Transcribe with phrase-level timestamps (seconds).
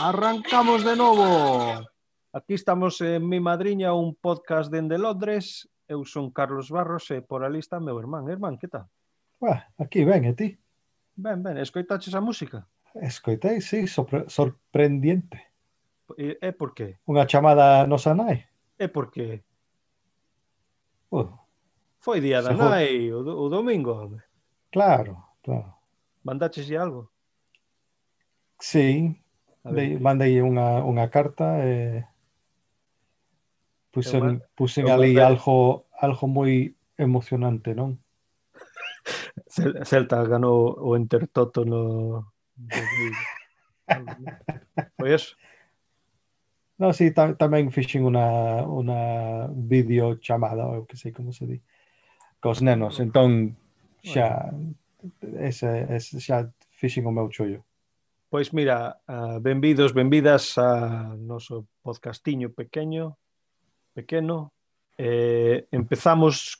[0.00, 1.84] Arrancamos de novo.
[2.32, 5.68] Aquí estamos en Mi Madriña, un podcast dende Londres.
[5.90, 8.30] Eu son Carlos Barros e por ali está meu irmán.
[8.30, 8.86] Irmán, que tal?
[9.42, 10.54] Uah, aquí ben, e ti?
[11.18, 11.58] Ben, ben.
[11.58, 12.62] Escoitaches a música?
[12.94, 15.50] Escoitei, sí, sorpre sorprendente.
[16.14, 17.02] E, e por qué?
[17.02, 18.46] Unha chamada nosa nai.
[18.78, 19.42] E por qué?
[21.10, 21.26] Uh,
[21.98, 22.70] Foi día da seguro.
[22.70, 24.22] nai, o, o domingo, home.
[24.70, 25.74] Claro, claro.
[26.22, 27.10] Mandaches algo?
[28.62, 29.18] Sí,
[30.00, 32.04] mandei unha, unha carta e
[34.54, 37.98] pusen eu ali algo, algo moi emocionante, non?
[39.54, 41.82] Cel- Celta ganou o Intertoto no...
[44.98, 45.34] Foi eso?
[46.78, 51.58] No, sí, ta, tamén fixen unha, unha videochamada, ou que sei como se di,
[52.38, 53.02] cos nenos.
[53.02, 53.58] Entón,
[53.98, 54.54] xa,
[55.42, 57.66] ese, ese, xa fixen o meu chollo.
[58.30, 63.16] Pois mira, ah, benvidos, benvidas a noso podcastiño pequeño,
[63.94, 64.52] pequeno.
[64.98, 66.58] Eh, empezamos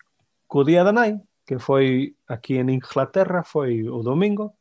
[0.48, 4.56] co Día da Nai, que foi aquí en Inglaterra, foi o domingo.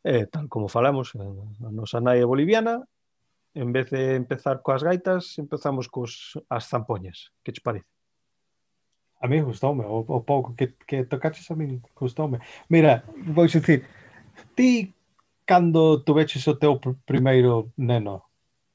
[0.00, 2.80] Eh, tal como falamos, eh, a nosa nai é boliviana.
[3.52, 7.36] En vez de empezar coas gaitas, empezamos cos as zampoñas.
[7.44, 7.92] Que che parece?
[9.20, 12.40] A mí gustoume, o, o pouco que, que tocaches a mí gustoume.
[12.72, 13.84] Mira, vou dicir,
[14.56, 14.93] ti
[15.46, 18.24] cando tuveches o teu primeiro neno,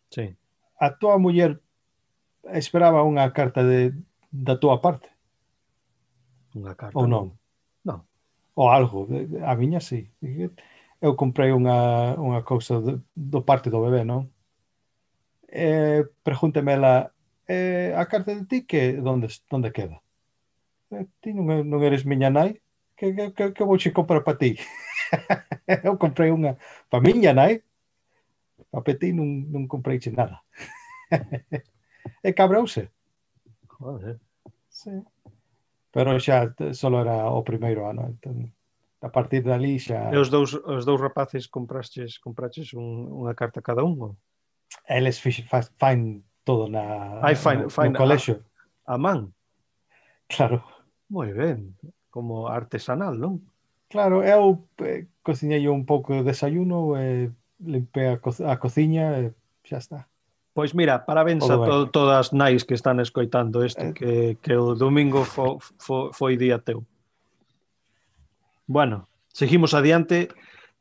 [0.09, 0.35] sí.
[0.79, 1.59] a tua muller
[2.53, 3.93] esperaba unha carta de,
[4.31, 5.09] da tua parte?
[6.55, 6.97] Unha carta?
[6.97, 7.33] Ou non?
[7.85, 8.05] Non.
[8.55, 9.09] Ou algo,
[9.45, 10.09] a miña sí.
[11.01, 14.29] Eu comprei unha, unha cousa do, do parte do bebé, non?
[15.49, 17.09] Eh, pregúnteme ela,
[17.47, 19.97] eh, a carta de ti que onde, onde queda?
[20.91, 22.61] Eh, ti non, non eres miña nai?
[22.99, 24.59] que, que, que vou che comprar para ti?
[25.87, 26.59] eu comprei unha
[26.91, 27.63] para miña, nai?
[28.67, 30.43] Para ti non, non comprei che nada.
[32.27, 32.91] e cabrouse.
[33.79, 34.19] Joder.
[34.67, 34.91] Sí.
[35.95, 38.51] Pero xa solo era o primeiro ano, entón
[39.01, 40.11] a partir dali xa...
[40.11, 43.95] E os dous, os dous rapaces compraches, compraches un, unha carta cada un?
[43.95, 44.13] Ou?
[44.85, 45.23] Eles
[45.79, 48.43] fain todo na, I find, no, find no colexo.
[48.83, 49.31] A, a man?
[50.27, 50.61] Claro.
[51.07, 51.79] Moi ben
[52.09, 53.41] como artesanal, non?
[53.89, 59.25] Claro, eu eh, cociñei un pouco de desayuno, eh, limpei a, co a cociña e
[59.25, 59.31] eh,
[59.65, 59.99] xa está.
[60.53, 63.93] Pois mira, parabéns a to todas as nais que están escoitando isto, eh...
[63.93, 64.11] que,
[64.41, 66.85] que o domingo fo, fo, foi día teu.
[68.69, 70.29] Bueno, seguimos adiante.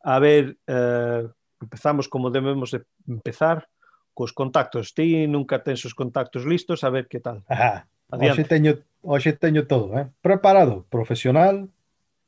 [0.05, 1.25] A ver, eh,
[1.60, 3.69] empezamos como debemos de empezar,
[4.12, 4.93] cos contactos.
[4.93, 7.45] Ti nunca tens os contactos listos, a ver que tal.
[7.49, 7.89] Ajá.
[8.08, 8.44] Hoxe Adiante.
[8.44, 10.08] teño, hoxe teño todo, eh?
[10.20, 11.69] Preparado, profesional,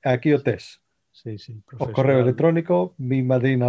[0.04, 0.80] aquí o tes.
[1.12, 3.68] Sí, sí, O correo electrónico, mi madrina,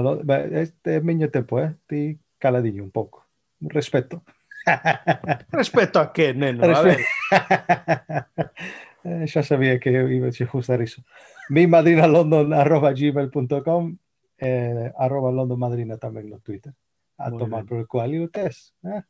[0.51, 1.75] este é miño tempo, eh?
[1.87, 3.27] Ti caladiño un pouco.
[3.59, 4.23] Respeto.
[5.51, 6.63] Respeto a que, neno?
[6.63, 6.99] A ver,
[9.03, 11.01] Eh, xa sabía que iba a gustar iso.
[11.49, 13.97] Mi madrina london arroba gmail.com
[14.37, 16.69] eh, arroba london madrina tamén no Twitter.
[17.17, 17.67] A Moi tomar ben.
[17.67, 18.77] por el cual o tes.
[18.85, 19.01] Eh?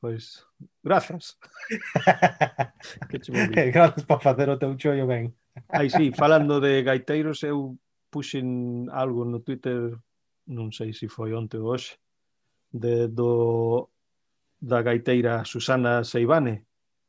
[0.00, 0.44] Pois,
[0.82, 1.38] grazas.
[3.08, 3.32] que che
[3.72, 5.34] Grazas para facer o teu chollo ben.
[5.68, 7.78] Ai, sí, falando de gaiteiros, eu
[8.10, 9.96] puxen algo no Twitter,
[10.46, 11.96] non sei se foi onte ou hoxe,
[12.72, 13.88] de, do,
[14.60, 16.64] da gaiteira Susana Seibane.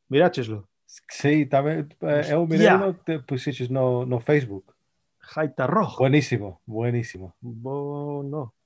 [0.08, 0.68] Mirácheslo?
[0.88, 2.80] Sí, tamén, eh, eu mirei yeah.
[2.80, 4.72] no, te puxeches no, no Facebook.
[5.20, 6.00] Jaita Rojo.
[6.00, 7.36] Buenísimo, buenísimo.
[7.44, 8.56] Bono.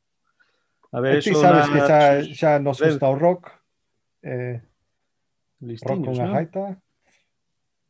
[0.94, 1.72] A ver, e eso ti sabes na...
[1.74, 3.61] que xa, xa nos gusta o rock
[4.22, 4.62] eh,
[5.62, 6.34] Listiños, non?
[6.34, 6.80] gaita.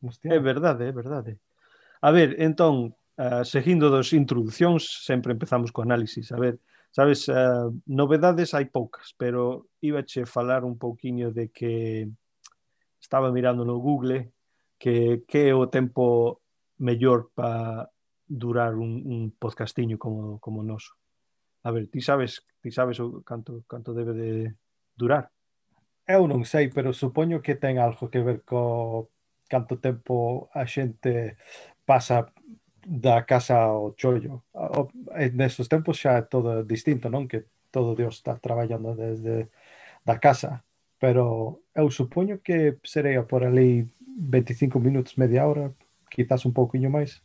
[0.01, 0.33] Hostia.
[0.33, 1.39] É verdade, é verdade.
[2.01, 6.29] A ver, entón, uh, seguindo dos introducións, sempre empezamos co análisis.
[6.35, 6.59] A ver,
[6.91, 12.05] sabes, uh, novedades hai poucas, pero íbache falar un pouquiño de que
[13.01, 14.29] estaba mirando no Google
[14.77, 16.43] que que é o tempo
[16.77, 17.89] mellor para
[18.27, 20.93] durar un, un podcastiño como, como noso.
[21.63, 24.31] A ver, ti sabes, ti sabes o canto, canto debe de
[24.95, 25.31] durar?
[26.07, 29.09] eu non sei, pero supoño que ten algo que ver co
[29.47, 31.37] canto tempo a xente
[31.85, 32.27] pasa
[32.85, 34.43] da casa ao chollo.
[35.33, 37.27] Nestes tempos xa é todo distinto, non?
[37.27, 39.49] Que todo Dios está traballando desde
[40.05, 40.63] da casa.
[40.99, 45.73] Pero eu supoño que sería por ali 25 minutos, media hora,
[46.09, 47.23] quizás un pouquiño máis.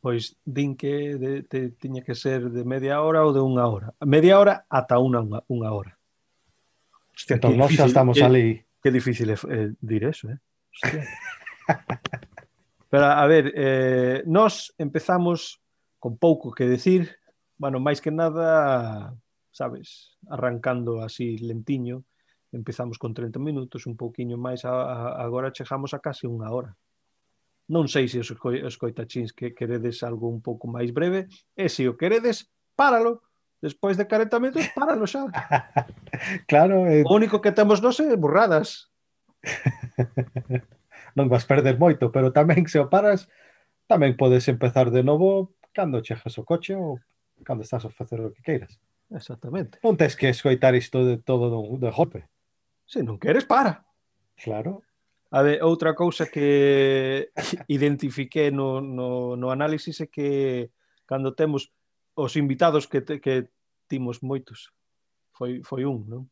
[0.00, 3.88] Pois din que de, de, tiña que ser de media hora ou de unha hora.
[4.06, 5.98] Media hora ata unha, unha hora.
[7.16, 8.60] Hostia, todos nós xa estamos que, ali.
[8.82, 10.38] Que difícil é eh, dir eso, eh?
[12.90, 15.58] Pero, a ver, eh, nós empezamos
[15.98, 17.16] con pouco que decir,
[17.56, 19.16] bueno, máis que nada,
[19.50, 22.04] sabes, arrancando así lentiño,
[22.52, 26.76] empezamos con 30 minutos, un pouquiño máis, a, a, agora chegamos a case unha hora.
[27.72, 31.26] Non sei se os, os coitachins que queredes algo un pouco máis breve,
[31.56, 33.24] e se o queredes, páralo,
[33.62, 35.26] Despois de 40 minutos, páralo xa.
[36.46, 36.86] claro.
[36.86, 37.04] Eh...
[37.06, 38.92] O único que temos nos é burradas.
[41.16, 43.30] non vas perder moito, pero tamén se o paras,
[43.88, 47.00] tamén podes empezar de novo cando chejas o coche ou
[47.44, 48.76] cando estás a facer o que queiras.
[49.12, 49.80] Exactamente.
[49.80, 52.28] Non tens que escoitar isto de todo dun, de golpe.
[52.84, 53.86] Se non queres, para.
[54.36, 54.84] Claro.
[55.30, 57.30] A ver, outra cousa que
[57.68, 60.70] identifiqué no, no, no análisis é que
[61.06, 61.70] cando temos
[62.16, 63.48] os invitados que, te, que
[63.86, 64.72] timos moitos.
[65.36, 66.22] Foi, foi un, non?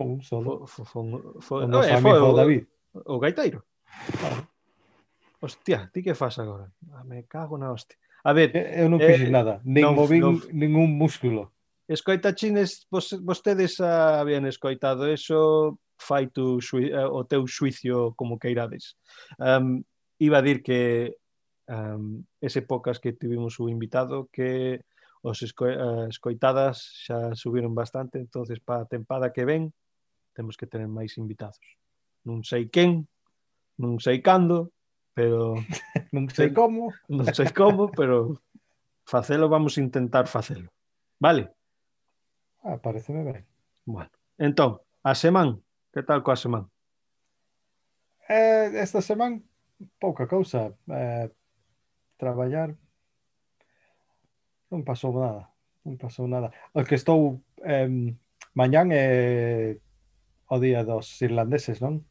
[0.00, 0.66] Un solo.
[0.66, 1.00] Fo, fo,
[1.38, 2.64] fo, o noso eh, foi o, David.
[2.96, 3.62] O, o gaiteiro.
[4.16, 4.48] Claro.
[5.40, 6.72] Hostia, ti que fas agora?
[6.92, 7.96] Ah, me cago na hostia.
[8.24, 8.52] A ver...
[8.56, 10.36] Eh, eu non fixe eh, nada, nin non, movín non...
[10.52, 11.52] ningún músculo.
[11.88, 18.52] Escoita chines, vos, vostedes habían escoitado eso, fai tu, eh, o teu suicio como que
[18.52, 18.96] irades.
[19.40, 19.84] Um,
[20.20, 21.16] iba a dir que
[21.68, 24.84] um, ese pocas que tivemos o invitado que
[25.22, 29.72] os esco eh, escoitadas xa subiron bastante, entonces para a tempada que ven
[30.32, 31.60] temos que tener máis invitados.
[32.24, 33.04] Non sei quen,
[33.76, 34.72] non sei cando,
[35.12, 35.56] pero
[36.16, 38.40] non sei como, non sei como, pero
[39.04, 40.72] facelo vamos a intentar facelo.
[41.20, 41.52] Vale?
[42.64, 43.44] Ah, pareceme ben.
[43.84, 45.56] Bueno, entón, a semana,
[45.92, 46.68] que tal coa semana?
[48.28, 49.40] Eh, esta semana
[49.98, 51.28] pouca cousa, eh,
[52.16, 52.76] traballar
[54.70, 55.50] Non pasou nada,
[55.82, 56.54] non pasou nada.
[56.72, 57.90] O que estou eh,
[58.54, 62.06] mañán é eh, o día dos irlandeses, non?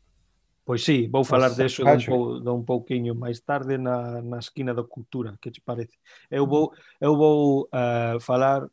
[0.67, 4.75] Pois sí, vou falar de eso dun, pou, dun pouquiño máis tarde na, na esquina
[4.75, 5.97] da cultura, que te parece?
[6.29, 6.49] Eu mm.
[6.49, 6.65] vou,
[7.01, 8.69] eu vou uh, falar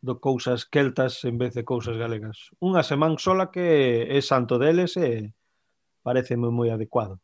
[0.00, 2.54] do cousas celtas en vez de cousas galegas.
[2.62, 5.34] Unha semana sola que é santo deles e
[6.00, 7.20] pareceme moi adecuado.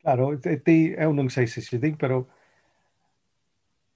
[0.00, 2.32] Claro, ti, eu non sei se se din, pero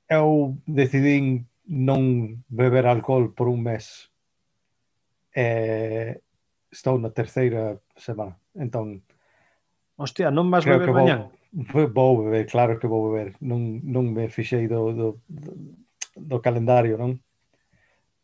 [0.08, 4.10] eu decidín non beber alcohol por un mes.
[5.34, 6.22] Eh,
[6.70, 8.38] estou na terceira semana.
[8.54, 9.02] Entón,
[9.96, 11.16] Hostia, non vas beber mañá?
[11.24, 11.36] mañán?
[11.96, 13.32] Vou beber, claro que vou beber.
[13.40, 15.08] Non, non me fixei do, do,
[16.12, 17.16] do calendario, non?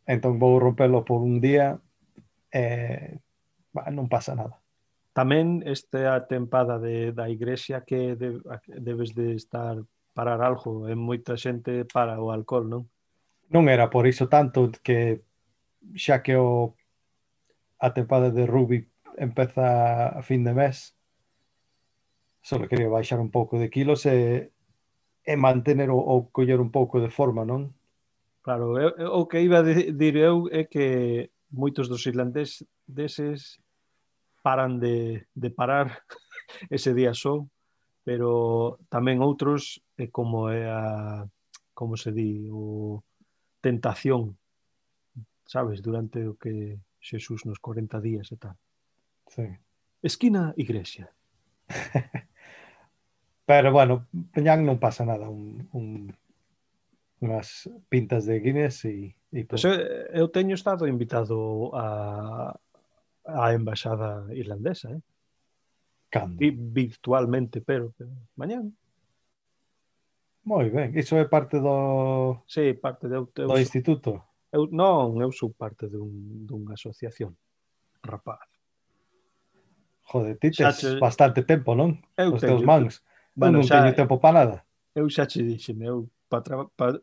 [0.05, 1.81] Entón vou romperlo por un día
[2.53, 3.17] e
[3.73, 4.61] bah, non pasa nada.
[5.17, 8.37] Tamén esta tempada de, da igrexa que de,
[8.77, 9.81] debes de estar
[10.13, 12.81] parar algo e moita xente para o alcohol, non?
[13.49, 15.25] Non era por iso tanto que
[15.97, 16.77] xa que o
[17.83, 18.87] a tempada de rugby
[19.17, 20.95] empeza a fin de mes,
[22.41, 24.51] só quería baixar un pouco de kilos e,
[25.25, 27.75] e mantener o, o coller un pouco de forma, non?
[28.43, 33.59] Claro, eu, o que iba a dir eu é que moitos dos irlandeses deses
[34.43, 36.03] paran de, de parar
[36.69, 37.43] ese día só,
[38.03, 41.25] pero tamén outros é como é a
[41.73, 43.01] como se di o
[43.61, 44.37] tentación
[45.45, 48.55] sabes, durante o que Xesús nos 40 días e tal.
[49.27, 49.45] Sí.
[50.01, 51.11] Esquina igrexa.
[53.45, 56.15] Pero bueno, Peñán non pasa nada, un, un
[57.23, 59.15] unhas pintas de Guinness e...
[59.31, 59.71] e pues eu,
[60.11, 62.51] eu teño estado invitado a,
[63.23, 65.01] a embaixada irlandesa, eh?
[66.11, 66.39] Cando?
[66.39, 68.75] E virtualmente, pero, pero mañán.
[70.43, 72.43] Moi ben, iso é parte do...
[72.47, 74.21] Sí, parte de, eu, do instituto.
[74.51, 77.31] Eu, non, eu sou parte dun, dunha asociación,
[78.03, 78.43] rapaz.
[80.03, 80.99] Joder, ti tes che...
[80.99, 81.95] bastante tempo, non?
[82.19, 82.99] Eu Os teus mans.
[83.31, 83.79] Bueno, non xa...
[83.79, 84.57] teño tempo para nada.
[84.91, 86.67] Eu xa che dixen, eu pa, tra...
[86.75, 86.99] pa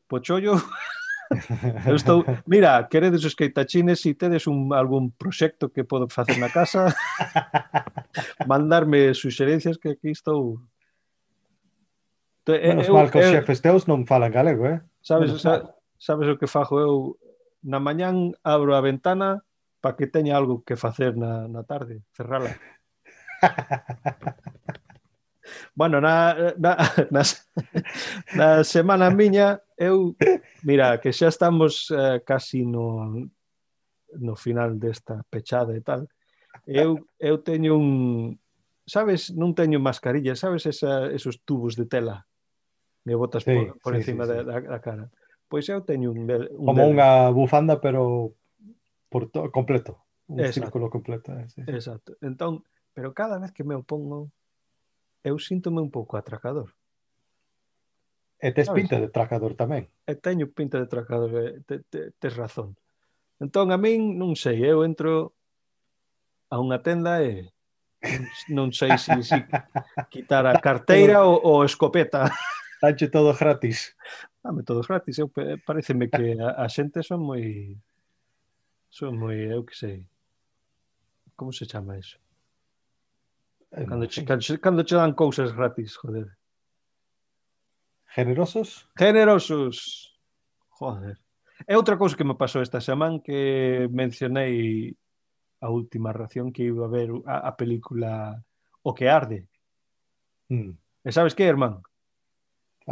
[1.89, 2.25] eu estou...
[2.47, 6.91] Mira, queredes os queitachines se tedes un, algún proxecto que podo facer na casa
[8.51, 10.61] mandarme suxerencias que aquí estou
[12.47, 14.81] Eh, Menos eu, mal que os eu, xefes teus non falan galego, eh?
[15.05, 15.69] Sabes, sabes,
[16.01, 16.95] sabes o que fago eu?
[17.61, 19.45] Na mañán abro a ventana
[19.85, 22.57] para que teña algo que facer na, na tarde, cerrala.
[25.77, 26.73] bueno, na, na,
[27.13, 27.23] na,
[28.33, 30.17] na semana miña eu,
[30.65, 33.05] mira, que xa estamos eh, casi no,
[34.17, 36.09] no final desta pechada e tal,
[36.65, 37.89] eu, eu teño un,
[38.89, 42.25] sabes, non teño mascarilla, sabes esa, esos tubos de tela
[43.05, 44.45] me botas sí, por, por sí, encima sí, sí.
[44.45, 45.11] Da, da cara.
[45.51, 48.35] Pois eu teño un, bel, un como unha bufanda pero
[49.11, 50.71] por to, completo, un Exacto.
[50.71, 51.71] círculo completo, eh, sí, sí.
[51.71, 52.15] Exacto.
[52.23, 52.63] Entón,
[52.95, 54.31] pero cada vez que me opongo
[55.25, 56.73] eu síntome un pouco atracador.
[58.41, 59.93] E tes pinta de atracador tamén.
[60.09, 62.73] E teño pinta de atracador, eh, te, te, tes razón.
[63.37, 65.37] Entón, a min, non sei, eu entro
[66.49, 67.53] a unha tenda e
[68.57, 69.39] non sei se si, si
[70.09, 72.31] quitar a carteira ou, ou escopeta.
[72.81, 73.97] Danche todo gratis.
[74.43, 75.19] Dame todo gratis.
[75.19, 75.31] Eu,
[75.67, 77.77] pareceme que a, a xente son moi...
[78.91, 80.05] Son moi, eu que sei.
[81.37, 82.19] Como se chama iso?
[83.73, 86.27] Eh, cando che, cando, cando che dan cousas gratis, joder.
[88.09, 88.89] Generosos?
[88.99, 90.19] Generosos.
[90.71, 91.19] Joder.
[91.69, 94.97] É outra cousa que me pasou esta semana que mencionei
[95.61, 98.43] a última ración que iba a ver a, a película
[98.83, 99.49] O que arde.
[100.49, 100.73] Mm.
[101.05, 101.83] E sabes que, irmán?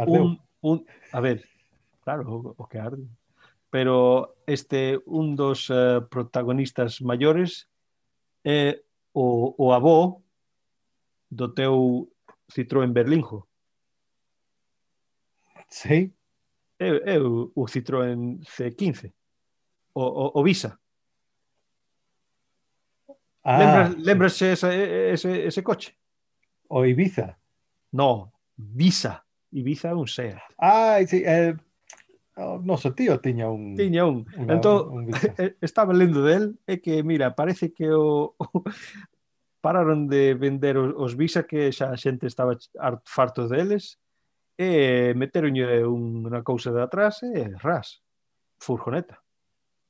[0.07, 1.43] un, un, a ver,
[2.03, 3.07] claro, o, o que arde.
[3.69, 7.69] Pero este un dos uh, protagonistas maiores
[8.43, 8.81] é
[9.13, 10.21] o, o avó
[11.29, 12.09] do teu
[12.49, 13.47] Citroën Berlinjo.
[15.69, 16.11] Sí.
[16.79, 19.13] É, é o, o Citroën C15.
[19.93, 20.79] O, o, o Visa.
[23.43, 25.95] Ah, lembras, lembras ese, ese, ese coche?
[26.69, 27.37] O Ibiza?
[27.91, 29.23] No, Visa.
[29.51, 30.37] Ibiza un SEAT.
[30.57, 31.55] Ah, sí, eh,
[32.37, 33.75] o noso tío tiña un...
[33.75, 34.25] Tiña un.
[34.37, 38.63] Una, entón, un, un estaba lendo del é que, mira, parece que o, o
[39.61, 42.55] pararon de vender os, os visa que xa a xente estaba
[43.03, 43.99] farto deles
[44.55, 48.03] e meteronlle unha cousa de atrás e ras,
[48.59, 49.19] furgoneta.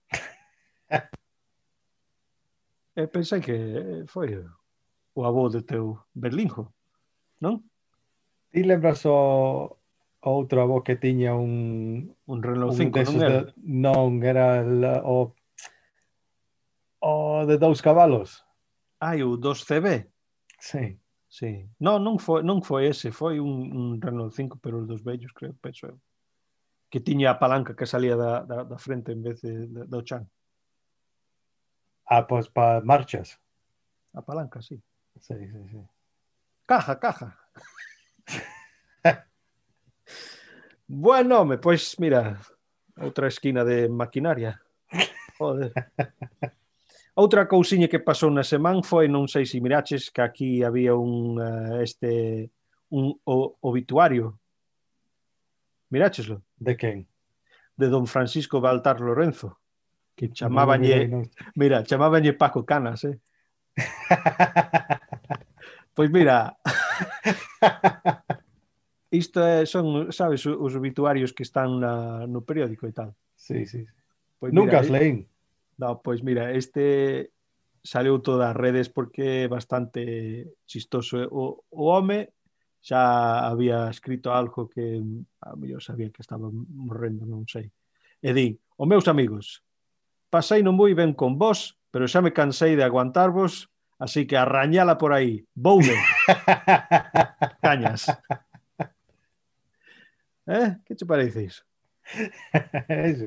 [2.98, 4.42] e pensei que eh, foi
[5.14, 6.74] o avó de teu Berlinjo,
[7.42, 7.62] non?
[8.52, 9.78] Ti lembras o,
[10.22, 13.44] o outro avó que tiña un un reloj 5, non era?
[13.46, 15.34] De, non, era la, o
[17.00, 18.44] o de dous cabalos.
[19.00, 20.12] Ai, o 2CB?
[20.60, 21.00] Sí.
[21.30, 21.70] Sí.
[21.78, 25.32] No, non foi, non foi ese, foi un, un Renault 5, pero os dos vellos,
[25.32, 26.02] creo, penso eu.
[26.90, 30.02] Que tiña a palanca que salía da, da, da frente en vez de, de, do
[30.02, 30.26] chan.
[32.10, 33.38] Ah, pois pa marchas.
[34.18, 34.82] A palanca, sí.
[35.22, 35.82] Sí, sí, sí.
[36.66, 37.38] Caja, caja.
[40.88, 42.40] Buen nome, pois mira,
[42.98, 44.60] outra esquina de maquinaria.
[45.38, 45.72] Joder.
[47.16, 51.36] Outra cousiña que pasou na semana foi, non sei se miraches, que aquí había un
[51.36, 52.50] uh, este
[52.96, 54.40] un o, obituario.
[55.92, 56.42] Miracheslo?
[56.56, 57.08] De quen?
[57.76, 59.60] De don Francisco Baltar Lorenzo,
[60.16, 63.20] que chamabanlle, no, no, no, mira, chamabanlle Paco Canas, eh.
[65.94, 66.58] pois mira.
[69.10, 73.18] Isto é, son, sabes, os obituarios que están na, no periódico e tal.
[73.34, 73.86] Sí, sí.
[74.38, 75.18] Pois Nunca mira, as eh, leín.
[75.82, 77.34] No, pois mira, este
[77.82, 81.26] saleu todas as redes porque é bastante chistoso.
[81.34, 82.30] O, o home
[82.82, 85.02] xa había escrito algo que
[85.42, 87.72] a mellor sabía que estaba morrendo, non sei.
[88.22, 89.64] E di, o meus amigos,
[90.30, 93.68] pasei non moi ben con vos, pero xa me cansei de aguantarvos,
[94.00, 95.96] así que arrañala por aí, voume.
[97.66, 98.08] Cañas.
[100.50, 100.78] ¿Eh?
[100.84, 101.64] ¿Qué te parece iso?
[102.90, 103.26] eso?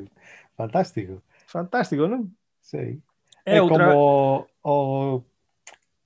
[0.56, 1.22] Fantástico.
[1.46, 2.34] Fantástico, non?
[2.58, 2.98] Sí.
[3.46, 3.94] É, é outra...
[3.94, 5.24] como o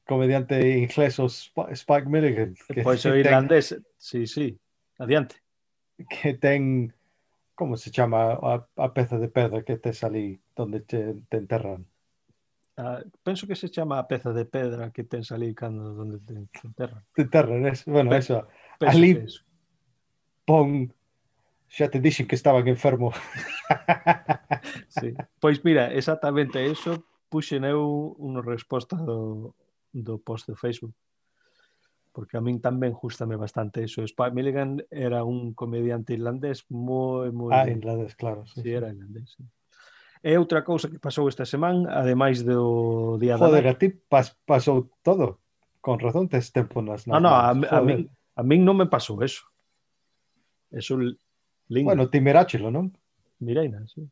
[0.04, 2.52] comediante inglés o Sp Spike Milligan.
[2.68, 3.80] Que pois o irlandés, ten...
[3.96, 4.60] sí, sí.
[5.00, 5.40] Adiante.
[6.04, 6.92] Que ten
[7.56, 11.86] como se chama a, a peza de pedra que tes ali donde te, te enterran?
[12.76, 16.34] Ah, penso que se chama a peza de pedra que tens ali cando donde te,
[16.34, 17.02] te enterran.
[17.14, 18.46] Te enterran, es, bueno, Pe eso.
[18.80, 19.24] Ali
[20.44, 20.92] pon
[21.68, 23.12] Xa te dixen que estaban enfermo.
[25.00, 25.14] sí.
[25.40, 29.52] Pois mira, exactamente eso puxen eu unha resposta do,
[29.90, 30.94] do post de Facebook
[32.16, 34.00] porque a min tamén justame bastante eso.
[34.00, 37.52] Spike Milligan era un comediante irlandés moi, moi...
[37.52, 38.48] Ah, irlandés, claro.
[38.48, 38.70] Sí, sí, sí.
[38.72, 39.44] era irlandés, sí.
[40.24, 43.46] E outra cousa que pasou esta semana, ademais do día Joder, da...
[43.52, 45.44] Joder, a ti pas, pasou todo.
[45.84, 47.04] Con razón tes tempo nas...
[47.04, 49.44] nas no, no, a, a, min, a min non me pasou eso.
[50.72, 50.96] Eso
[51.68, 51.94] Linda.
[51.94, 52.92] Bueno, Timeráchelo, non?
[53.38, 54.06] Mireina, sí.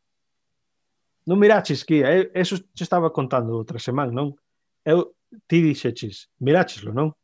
[1.25, 4.37] Non miraches que, eh, eso che estaba contando outra semana, non?
[4.85, 5.17] Eu,
[5.49, 7.15] ti dixeches, miracheslo, non?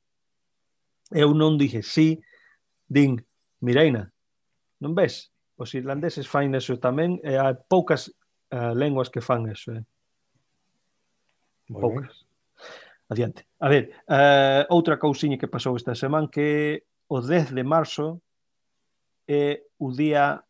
[1.12, 2.16] Eu non dixe, sí,
[2.88, 3.20] din,
[3.60, 4.08] Mireina,
[4.80, 5.28] non ves?
[5.60, 8.08] Os irlandeses fan eso tamén, e hai poucas
[8.54, 9.84] uh, lenguas que fan eso, eh?
[11.68, 12.24] Poucas.
[13.12, 13.44] Adiante.
[13.60, 18.24] A ver, uh, outra cousiña que pasou esta semana que o 10 de marzo
[19.30, 20.42] é o día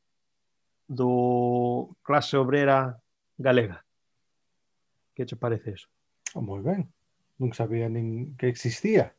[0.89, 2.97] do clase obrera
[3.37, 3.85] galega.
[5.13, 5.89] Que che parece eso?
[6.33, 6.89] Oh, moi ben.
[7.37, 9.13] Non sabía nin que existía.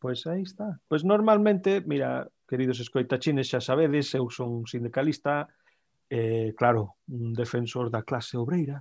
[0.00, 0.80] Pois aí está.
[0.88, 5.52] Pois normalmente, mira, queridos escoitachines, xa sabedes, eu son sindicalista,
[6.08, 8.80] eh, claro, un defensor da clase obreira.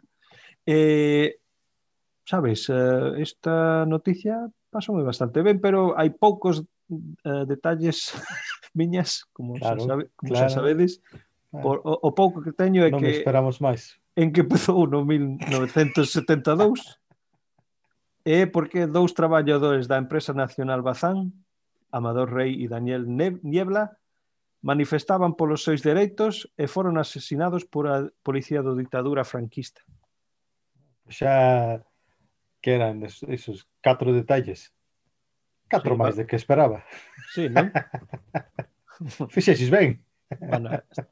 [0.63, 1.43] Eh,
[2.23, 6.63] sabes, eh, esta noticia pasoume bastante ben, pero hai poucos
[7.27, 8.13] eh, detalles
[8.77, 11.01] miñas, como, claro, xa, sabe, como claro, xa sabedes,
[11.49, 11.63] claro.
[11.65, 13.17] por, o, o pouco que teño é non que...
[13.17, 13.97] esperamos máis.
[14.13, 17.01] En que empezou no 1972,
[18.27, 21.33] e porque dous traballadores da empresa nacional Bazán,
[21.89, 23.95] Amador Rey e Daniel Niebla,
[24.61, 29.79] manifestaban polos seus dereitos e foron asesinados por a policía do dictadura franquista.
[31.07, 31.79] Xa
[32.59, 34.75] que eran esos catro detalles.
[35.67, 36.83] Catro sí, máis de que esperaba.
[37.35, 37.71] Sí, non?
[39.33, 39.99] Fixexis ben.
[40.39, 40.71] Bueno,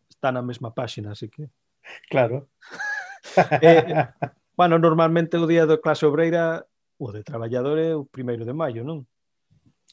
[0.09, 1.47] está na mesma páxina, así que...
[2.09, 2.49] Claro.
[3.61, 4.07] eh,
[4.55, 6.65] bueno, normalmente o día do clase obreira,
[6.97, 9.03] o de traballador é o primeiro de maio, non?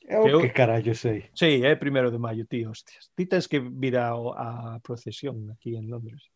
[0.07, 1.31] É o que, que carallo sei.
[1.35, 3.11] Sí, é primeiro de maio, tío, hostias.
[3.14, 4.49] Ti tens que vir a, a
[4.83, 6.31] procesión aquí en Londres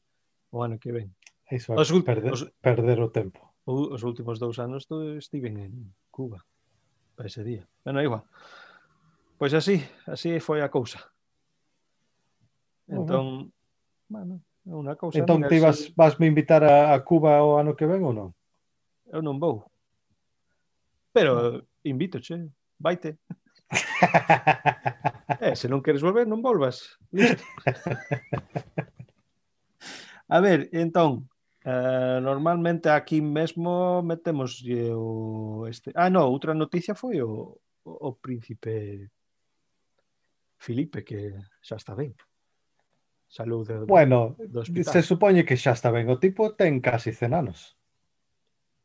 [0.51, 1.15] o ano que ven.
[1.51, 3.55] Iso, os, perder, os, perder o tempo.
[3.67, 4.87] Os últimos dous anos
[5.19, 6.43] estive en Cuba
[7.17, 7.67] para ese día.
[7.85, 8.23] Bueno, igual.
[9.39, 11.01] Pois así, así foi a cousa.
[12.87, 13.53] Entón,
[14.09, 15.19] bueno, é bueno, unha cousa...
[15.19, 18.31] Entón ti vas, vas me invitar a, a Cuba o ano que ven ou non?
[19.11, 19.67] Eu non vou.
[21.13, 23.19] Pero invito, che, vaite.
[25.41, 26.97] eh, se non queres volver, non volvas.
[27.11, 27.43] Listo.
[30.29, 31.29] a ver, entón,
[31.67, 34.63] eh, normalmente aquí mesmo metemos
[34.95, 35.91] o este.
[35.99, 39.11] Ah, no, outra noticia foi o, o príncipe
[40.59, 42.15] Filipe que xa está ben.
[43.27, 44.93] Salud do, bueno, do hospital.
[44.95, 46.07] se supoñe que xa está ben.
[46.07, 47.75] O tipo ten casi 100 anos.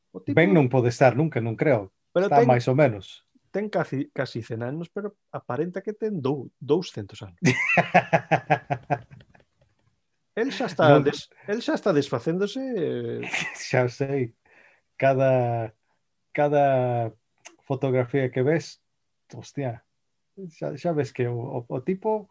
[0.10, 0.34] O tipo...
[0.34, 1.94] Ben non pode estar nunca, non creo.
[2.10, 3.22] Pero está ten, máis ou menos.
[3.54, 7.40] Ten casi, casi 100 anos, pero aparenta que ten dou, 200 anos.
[10.36, 12.62] El xa está, no, des, el xa está desfacéndose.
[13.56, 13.90] Xa eh.
[14.00, 14.34] sei.
[14.96, 15.74] Cada
[16.32, 17.12] cada
[17.68, 18.80] fotografía que ves,
[19.36, 19.84] hostia,
[20.56, 22.30] xa, xa ves que o, o tipo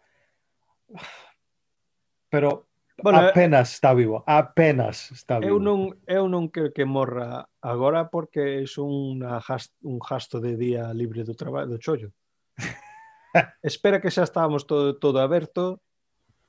[2.31, 2.69] pero
[3.03, 5.57] bueno, eh, apenas está vivo, apenas está vivo.
[5.57, 9.41] Eu non eu non quero que morra agora porque é unha
[9.85, 12.13] un gasto de día libre do traballo do chollo.
[13.65, 15.81] Espera que xa estábamos todo todo aberto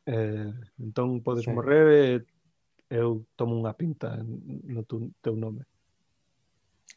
[0.05, 1.51] Eh, entón podes sí.
[1.51, 2.25] morrer e
[2.91, 5.63] eu tomo unha pinta no tu, teu nome.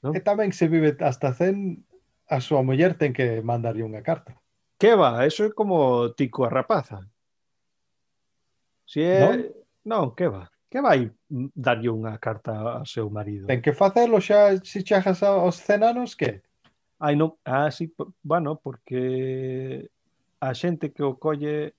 [0.03, 0.11] No?
[0.17, 1.85] E tamén se vive hasta 100,
[2.29, 4.35] a súa muller ten que mandarlle unha carta.
[4.81, 7.07] Que va, eso é como tico a rapaza.
[8.89, 9.23] Si é...
[9.23, 9.37] Non,
[9.87, 10.51] non que va.
[10.67, 11.07] Que vai
[11.55, 13.47] darlle unha carta ao seu marido?
[13.47, 16.43] Ten que facelo xa se chajas aos cenanos que?
[16.99, 17.95] Ai, non, ah, sí,
[18.27, 19.87] bueno, porque
[20.43, 21.79] a xente que o colle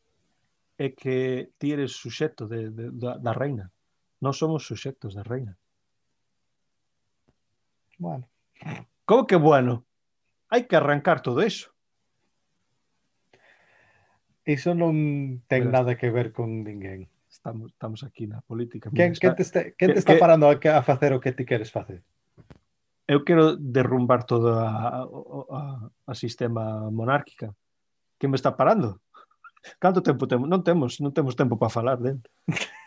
[0.77, 3.71] é que ti eres suxeto de, de, da, da reina.
[4.19, 5.55] Non somos suxetos da reina.
[7.97, 8.27] Bueno.
[9.05, 9.87] Como que bueno?
[10.51, 11.71] Hai que arrancar todo eso.
[14.45, 17.07] Iso non ten Pero, nada que ver con ninguén.
[17.31, 18.91] Estamos, estamos aquí na política.
[18.91, 21.31] Quen, quen te, está, quen te que, está que, parando a, a facer o que
[21.31, 22.03] ti queres facer?
[23.07, 25.61] Eu quero derrumbar todo a, a, a,
[26.09, 27.53] a sistema monárquica.
[28.17, 29.01] Quen me está parando?
[29.79, 30.47] Canto tempo temos?
[30.49, 32.21] Non temos, non temos tempo para falar del.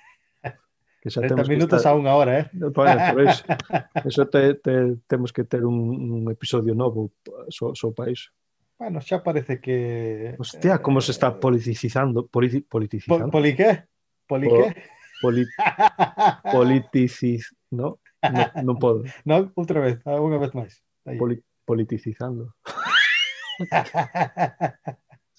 [0.98, 1.94] Que xa 30 temos minutos estar...
[1.94, 2.44] a unha hora, eh?
[2.58, 3.14] No, por pois, eso.
[3.14, 3.34] Pois,
[4.10, 5.78] eso te, te, temos que ter un,
[6.10, 7.14] un episodio novo
[7.54, 8.34] so, so para iso.
[8.78, 10.34] Bueno, xa parece que...
[10.38, 12.26] Hostia, eh, como se está politicizando.
[12.26, 13.30] Politi, politicizando.
[13.30, 13.86] Pol, poli qué?
[14.26, 14.74] Poli qué?
[15.22, 15.46] Poli,
[16.50, 17.54] politiciz...
[17.70, 19.02] No, no, non podo.
[19.26, 20.82] No, outra vez, unha vez máis.
[21.18, 22.54] Poli, politicizando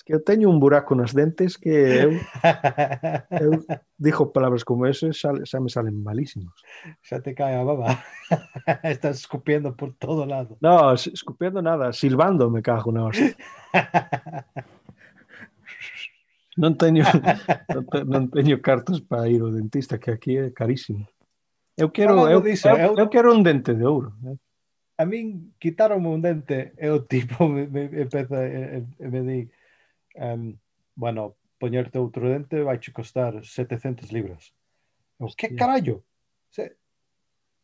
[0.10, 2.18] que eu teño un buraco nas dentes que eu,
[3.46, 3.62] eu
[3.94, 6.50] dixo palabras como ese xa, xa me salen malísimos.
[7.06, 8.02] Xa te cae a baba.
[8.82, 10.58] Estás escupiendo por todo lado.
[10.66, 13.38] No, escupiendo nada, silbando me cago na hostia.
[16.58, 17.06] non teño
[17.70, 21.06] non, te, non teño cartas para ir ao dentista que aquí é carísimo.
[21.78, 24.42] Eu quero eu, disso, eu, eu, eu quero un dente de ouro, eh?
[24.98, 29.59] A min quitaron un dente e o tipo me, me, empeza, me, me di
[30.16, 30.58] um,
[30.96, 34.54] bueno, poñerte outro dente vai che costar 700 libras.
[35.20, 36.04] Eu, que carallo?
[36.50, 36.78] Se,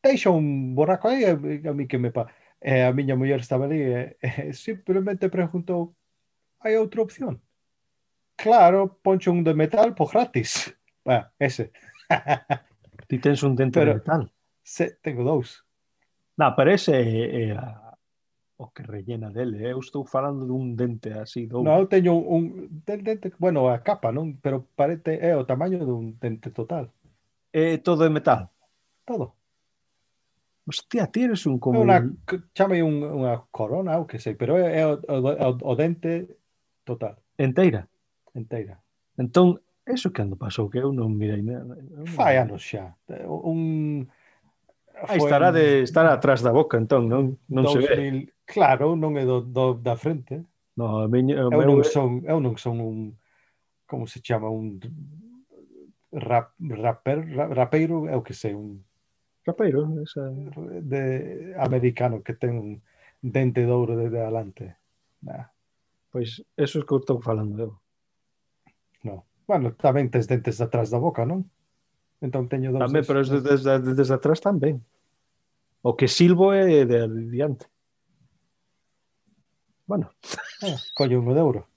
[0.03, 1.35] deixa un buraco aí a
[1.73, 2.27] mí que me pa...
[2.61, 5.95] E a miña muller estaba ali e, e simplemente preguntou
[6.61, 7.41] hai outra opción?
[8.35, 10.73] Claro, poncho un de metal por gratis.
[11.05, 11.71] Bueno, ese.
[13.07, 14.33] Ti tens un dente Pero, de metal?
[14.63, 15.63] Se, tengo dous.
[16.35, 17.84] Na, parece é, eh, eh
[18.57, 19.67] o que rellena dele.
[19.67, 19.71] Eh.
[19.73, 21.45] Eu estou falando dun dente así.
[21.45, 21.63] Do...
[21.63, 24.39] No, eu teño un, un dente, bueno, a capa, non?
[24.39, 26.91] Pero parece, é o tamaño dun dente total.
[27.51, 28.51] É todo de metal?
[29.03, 29.35] Todo.
[30.65, 31.79] Hostia, tires un como...
[31.79, 31.99] É una,
[32.55, 36.25] chame un, unha corona, ou que sei, pero é, é o, o, o, dente
[36.87, 37.19] total.
[37.37, 37.85] Enteira?
[38.33, 38.81] Enteira.
[39.19, 41.75] Entón, eso que ando pasou, que eu non mirei nada.
[41.75, 42.07] Non...
[42.07, 42.95] Fai anos xa.
[43.29, 44.07] Un
[45.07, 47.99] Aí estará de estar atrás da boca, entón, non, non 2000, se ve.
[48.47, 50.45] Claro, non é do, do da frente.
[50.79, 52.97] No, a miña, a eu, non son, eu non son un
[53.85, 54.79] como se chama un
[56.11, 58.81] rap, raper, rapeiro, é o que sei, un
[59.45, 60.31] rapeiro, esa
[60.81, 62.71] de americano que ten un
[63.21, 64.79] dente de ouro desde adelante.
[65.21, 65.51] Nah.
[66.15, 67.71] Pois eso é es que eu estou falando eu.
[69.03, 69.27] No.
[69.45, 71.43] Bueno, tamén tes dentes atrás da boca, non?
[72.25, 72.81] Entón teño dous.
[72.81, 74.81] Tamén, pero desde, desde, desde atrás tamén.
[75.85, 77.29] O que silbo é de, adiante.
[77.29, 77.65] diante.
[79.85, 80.09] Bueno.
[80.65, 81.69] Ah, collo un de euro.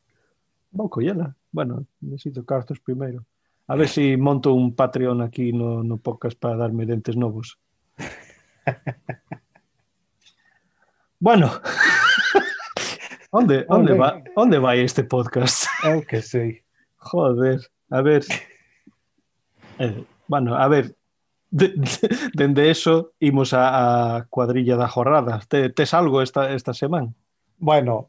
[0.72, 1.36] Vou collela.
[1.52, 3.28] Bueno, necesito cartos primeiro.
[3.68, 7.60] A ver se si monto un Patreon aquí no, no podcast para darme dentes novos.
[11.20, 11.52] bueno.
[13.30, 15.68] onde, onde, va, onde vai este podcast?
[15.84, 16.62] Eu que sei.
[16.96, 18.24] Joder, a ver.
[19.78, 20.94] Eh, Bueno, a ver,
[21.50, 25.40] de, de, dende eso imos a, a cuadrilla da jornada.
[25.48, 27.12] Te, tes algo esta, esta semana?
[27.56, 28.08] Bueno,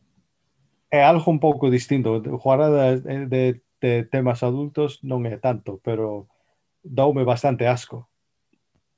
[0.92, 2.22] é algo un pouco distinto.
[2.38, 6.28] Jornada de, de, de temas adultos non é tanto, pero
[6.84, 8.12] doume bastante asco.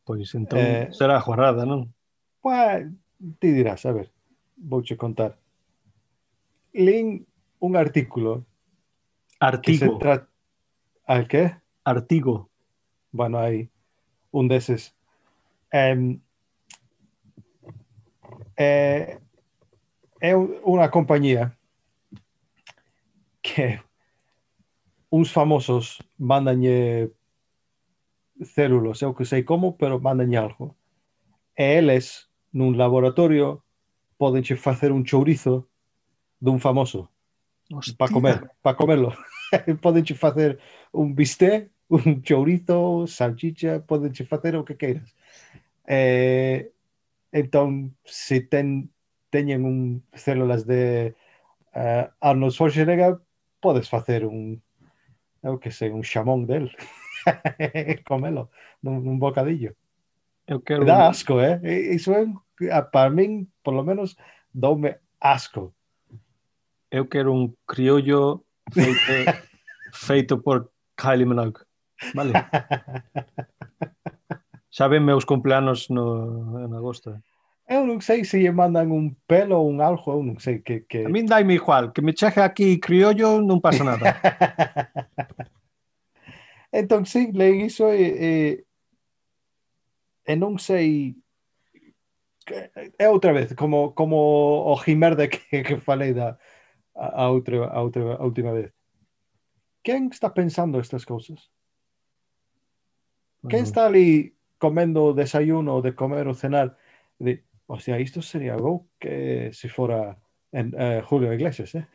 [0.04, 1.94] Pois entón eh, será a jornada, non?
[2.42, 2.90] Pues,
[3.38, 4.10] ti dirás, a ver,
[4.58, 5.38] vouche contar.
[6.74, 7.22] Lin
[7.62, 8.50] un artículo.
[9.38, 9.78] Artigo.
[9.78, 10.28] Que se tra...
[11.06, 11.54] Al que?
[11.84, 12.51] Artigo
[13.12, 13.70] bueno, hai
[14.32, 14.96] un deses.
[15.72, 16.18] Eh,
[18.58, 19.20] eh,
[20.22, 21.58] é, é unha compañía
[23.42, 23.82] que
[25.12, 27.12] uns famosos mandanlle
[28.42, 30.76] células, eu que sei como, pero mandanlle algo.
[31.58, 33.64] E eles, nun laboratorio,
[34.18, 35.68] podenche facer un chourizo
[36.40, 37.10] dun famoso
[37.98, 39.14] para comer, para comerlo.
[39.82, 40.60] podenche facer
[40.92, 45.16] un bisté un chourizo, salchicha, podenche facer o que queiras.
[45.88, 46.72] Eh,
[47.32, 48.92] entón, se ten,
[49.30, 51.16] teñen un células de
[51.76, 53.20] uh, Arnold Schwarzenegger,
[53.60, 54.62] podes facer un,
[55.44, 56.72] eu que sei, un xamón del.
[58.08, 58.50] Comelo
[58.82, 59.76] nun, nun bocadillo.
[60.48, 61.62] Eu quero, Dá asco, eh?
[61.94, 62.26] Iso é,
[62.82, 64.18] para min, por lo menos,
[64.54, 65.74] doume asco.
[66.92, 69.00] eu quero un criollo feito,
[69.94, 71.62] feito por Kylie Minogue.
[72.14, 72.34] Vale.
[74.72, 77.12] Xa ven meus cumpleanos no, en agosto.
[77.12, 77.20] Eh.
[77.72, 80.84] Eu non sei se lle mandan un pelo ou un algo, eu non sei que...
[80.88, 81.08] que...
[81.08, 84.16] A min daime igual, que me cheje aquí criollo non pasa nada.
[86.72, 88.32] entón, sí, leen iso e, e,
[90.28, 91.16] e non sei
[93.00, 94.18] é outra vez como como
[94.68, 96.38] o Jimerda que, que falei da
[96.96, 98.72] a, a outra a outra a última vez.
[99.84, 101.50] Quen está pensando estas cousas?
[103.48, 106.78] Quen está ali comendo o desayuno ou de comer o cenar?
[107.18, 110.18] De, hostia, isto sería algo que se fora
[110.52, 111.88] en, eh, Julio Iglesias, eh?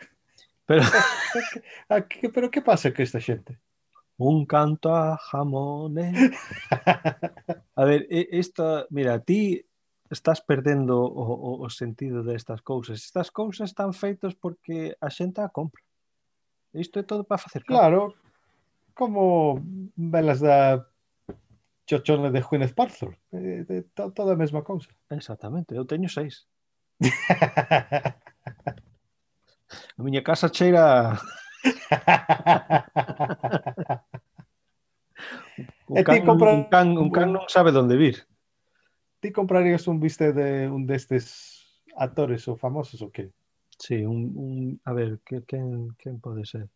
[0.67, 0.83] Pero...
[1.89, 3.59] Aquí, pero que pasa que esta xente?
[4.19, 6.33] Un canto a jamones.
[7.77, 9.63] A ver, esta, mira, ti
[10.11, 13.05] estás perdendo o, o, o sentido destas cousas.
[13.05, 15.83] Estas cousas están feitas porque a xente a compra.
[16.73, 17.63] Isto é todo para facer.
[17.65, 18.15] Claro,
[18.95, 19.61] como
[19.95, 20.89] velas da
[21.87, 23.15] chochones de Gwyneth Paltrow.
[23.33, 24.91] Eh, de, to, toda a mesma cousa.
[25.11, 26.47] Exactamente, eu teño seis.
[29.99, 31.19] a miña casa cheira...
[35.89, 36.53] un, eh, can, compra...
[36.53, 38.27] un, can, un can non sabe onde vir.
[39.23, 41.65] Ti comprarías un viste de un destes
[41.97, 43.31] actores ou famosos ou que?
[43.79, 46.69] Sí, un, un a ver, que quen quen pode ser?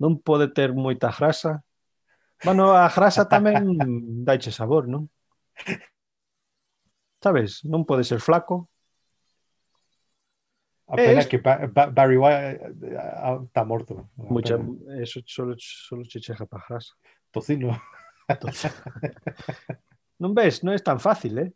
[0.00, 1.62] Non pode ter moita grasa,
[2.44, 3.64] Bueno, a grasa tamén
[4.24, 5.08] daiche sabor, non?
[7.24, 8.68] Sabes, non pode ser flaco.
[10.84, 14.12] A pena Es- que Ba- Ba- Barry White eh, ah, está morto.
[14.20, 14.60] Mucha,
[15.00, 16.92] eso solo, solo che chega para grasa.
[17.32, 17.72] Tocino.
[18.28, 18.68] Entonces,
[20.20, 21.50] non ves, non é tan fácil, eh?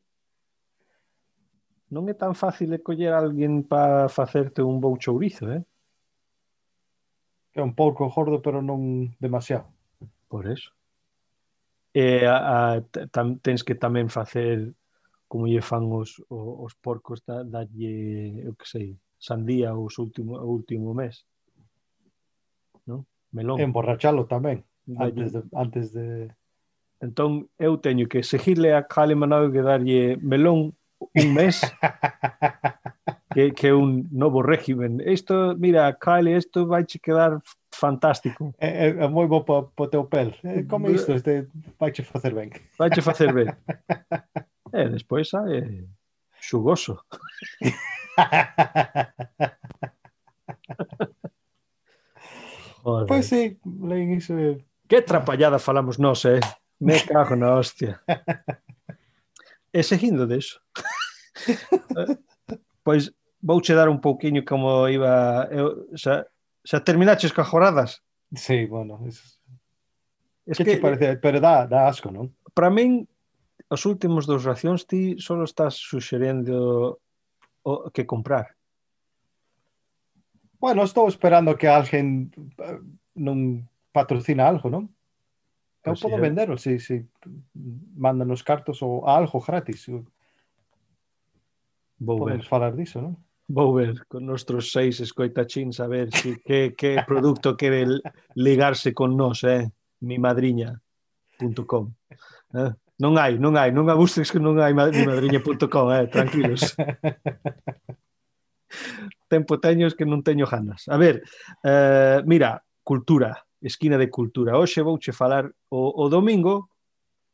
[1.93, 5.61] Non é tan fácil de coller a alguén para facerte un bou chourizo, eh?
[7.53, 9.69] É un pouco gordo, pero non demasiado.
[10.33, 10.73] Por eso.
[11.95, 14.73] E a, a, tam, tens que tamén facer
[15.29, 20.37] como lle fan os, os, os porcos da, dalle, eu que sei, sandía os último,
[20.41, 21.25] o último mes.
[22.89, 23.05] Non?
[23.33, 23.61] Melón.
[23.61, 24.65] Emborrachalo tamén,
[24.97, 26.33] antes de, antes de...
[26.99, 31.63] Entón, eu teño que seguirle a Cale que darlle melón un mes
[33.33, 35.01] que, que un novo régimen.
[35.05, 37.41] Isto, mira, Kyle, isto vai che quedar
[37.73, 38.55] fantástico.
[38.59, 40.35] É, é, é moi bo para o teu pel.
[40.45, 42.51] Eh, como isto, este vai che facer ben.
[42.79, 43.53] Vai che facer ben.
[44.73, 45.85] e despois ah, é
[46.41, 47.05] xugoso.
[52.89, 54.35] Pois pues sí, leen iso.
[54.89, 56.41] Que trapallada falamos nós, eh?
[56.81, 58.01] Me cago na hostia.
[59.73, 60.61] e seguindo deso.
[62.89, 63.13] Pois
[63.45, 65.45] vouche dar un pouquiño como iba...
[65.53, 66.25] Eu, xa,
[66.65, 68.01] xa terminaches coas jornadas?
[68.33, 69.29] Sí, bueno, eso...
[70.49, 71.21] Es que, que te parece?
[71.21, 72.33] Pero dá, dá asco, non?
[72.57, 73.05] Para min,
[73.69, 76.97] os últimos dos racións ti só estás suxerendo
[77.61, 78.57] o que comprar.
[80.57, 82.81] Bueno, estou esperando que alguén eh,
[83.21, 84.89] non patrocina algo, non?
[85.85, 87.05] Eu podo sí, vendelo, si, si
[88.01, 89.85] mandan os cartos ou algo gratis.
[91.99, 92.49] Vou Podemos ver.
[92.49, 93.19] falar diso, non?
[93.49, 97.87] Vou ver con nostros seis escoitachins a ver si, que, que producto quere
[98.37, 99.73] ligarse con nós, eh?
[100.05, 101.91] Mi madriña.com
[102.55, 102.73] eh?
[102.99, 106.11] Non hai, non hai, non abuses que non hai mi madriña.com, eh?
[106.11, 106.75] Tranquilos.
[109.33, 110.85] Tempo teño que non teño ganas.
[110.91, 111.23] A ver,
[111.65, 114.59] eh, mira, cultura, esquina de cultura.
[114.59, 116.75] Hoxe vouche falar o, o domingo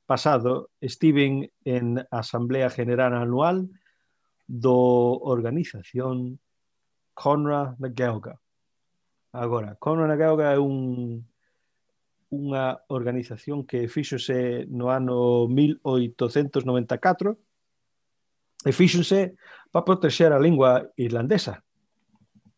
[0.06, 3.72] pasado estiven en Asamblea General Anual
[4.46, 6.38] do organización
[7.14, 8.38] Conrad McGeoga.
[9.32, 11.24] Agora, Conrad McGeoga é un
[12.34, 17.38] unha organización que fíxose no ano 1894
[18.66, 19.38] e fíxose
[19.70, 21.62] para protexer a lingua irlandesa.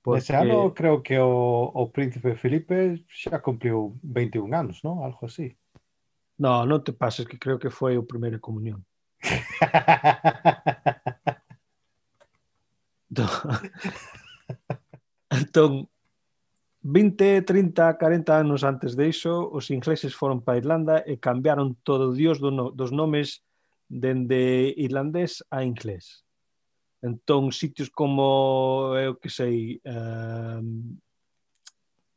[0.00, 0.32] Porque...
[0.32, 5.04] Ese ano creo que o, o príncipe Felipe xa cumpliu 21 anos, non?
[5.04, 5.52] Algo así.
[6.38, 8.86] No, non te pases, que creo que foi o primeiro comunión.
[15.30, 15.88] entón,
[16.82, 22.10] 20, 30, 40 anos antes de iso, os ingleses foron para Irlanda e cambiaron todo
[22.10, 23.42] o dios do dos nomes
[23.88, 26.22] dende irlandés a inglés.
[27.02, 30.98] Entón, sitios como, eu que sei, um,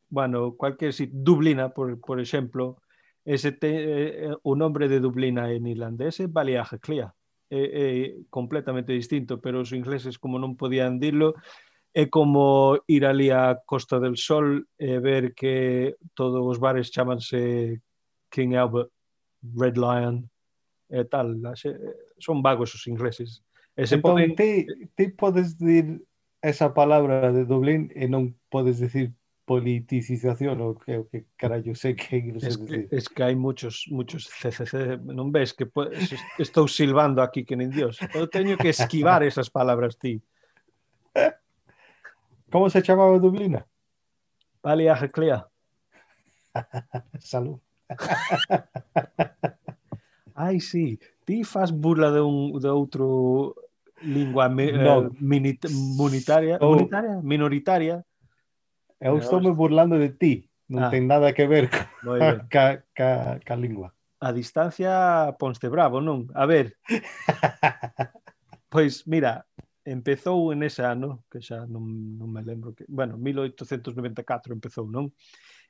[0.09, 2.81] bueno, cualquier sitio, Dublina, por, por exemplo,
[3.25, 7.13] ese te, eh, nombre de Dublina en irlandés é Baliagaclia.
[7.49, 11.33] é, é completamente distinto, pero os ingleses como non podían dilo,
[11.93, 17.81] é como ir ali á Costa del Sol e ver que todos os bares chamanse
[18.29, 18.93] King Albert,
[19.41, 20.29] Red Lion
[20.89, 21.33] e tal.
[22.21, 23.41] Son vagos os ingleses.
[23.73, 24.37] E se entón, poden...
[24.37, 26.01] ti, ti podes dir
[26.41, 29.11] esa palabra de Dublín e non podes dicir
[29.49, 35.01] politicización ou que, que carallo sei que es que, es que hai muchos muchos CCC,
[35.09, 37.97] non ves que pues, estou silbando aquí que nin Dios.
[38.13, 40.21] Eu teño que esquivar esas palabras ti.
[42.53, 43.65] Como se chamaba Dublina?
[44.61, 45.49] Palia Heclea.
[47.17, 47.57] Salud.
[50.37, 51.01] Ai, sí.
[51.25, 53.57] Ti faz burla de un de outro
[54.05, 55.09] lingua me, no.
[55.09, 55.65] eh, minit,
[57.25, 58.05] minoritaria.
[58.99, 60.33] Eu estou me burlando de ti.
[60.69, 60.91] Non ah.
[60.93, 61.65] ten nada que ver
[62.05, 63.09] ca, ca, ca,
[63.41, 63.89] ca lingua.
[64.21, 66.29] A distancia ponste bravo, non?
[66.35, 66.77] A ver.
[68.73, 69.47] pois, mira,
[69.87, 72.85] empezou en ese ano, que xa non, non me lembro que...
[72.85, 75.09] Bueno, 1894 empezou, non?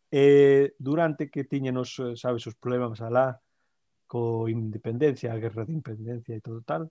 [0.09, 3.39] E durante que tiñenos, eh, sabes, os problemas alá
[4.09, 6.89] co independencia, a guerra de independencia e todo tal,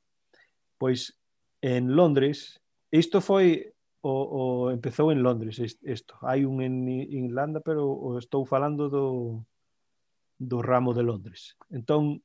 [0.79, 1.19] pois
[1.59, 2.63] en Londres,
[2.95, 3.75] isto foi
[4.09, 6.17] o, o empezou en Londres isto.
[6.25, 9.45] Hai un en Irlanda, pero o estou falando do,
[10.41, 11.57] do ramo de Londres.
[11.69, 12.25] Entón,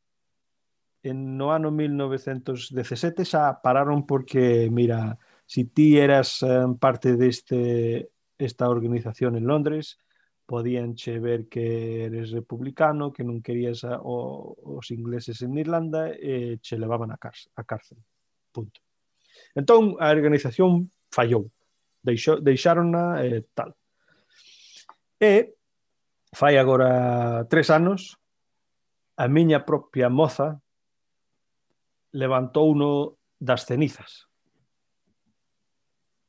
[1.04, 8.69] en no ano 1917 xa pararon porque, mira, si ti eras eh, parte deste esta
[8.69, 10.00] organización en Londres,
[10.46, 16.12] podían che ver que eres republicano, que non querías a, o, os ingleses en Irlanda,
[16.12, 18.00] e che levaban a, cárcel, a cárcel.
[18.52, 18.80] Punto.
[19.56, 21.52] Entón, a organización fallou
[22.03, 23.73] deixou, deixárona eh, tal.
[25.19, 25.55] E
[26.33, 28.19] fai agora tres anos
[29.15, 30.61] a miña propia moza
[32.11, 34.27] levantou no das cenizas.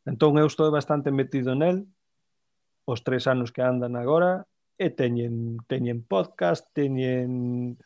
[0.06, 1.88] Entón eu estou bastante metido nel
[2.84, 4.44] os tres anos que andan agora
[4.76, 7.78] e teñen, teñen podcast, teñen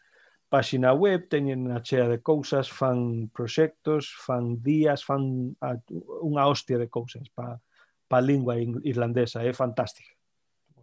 [0.48, 5.76] páxina web, teñen a chea de cousas, fan proxectos, fan días, fan a,
[6.24, 7.60] unha hostia de cousas para
[8.08, 10.10] pa lingua irlandesa, é fantástica.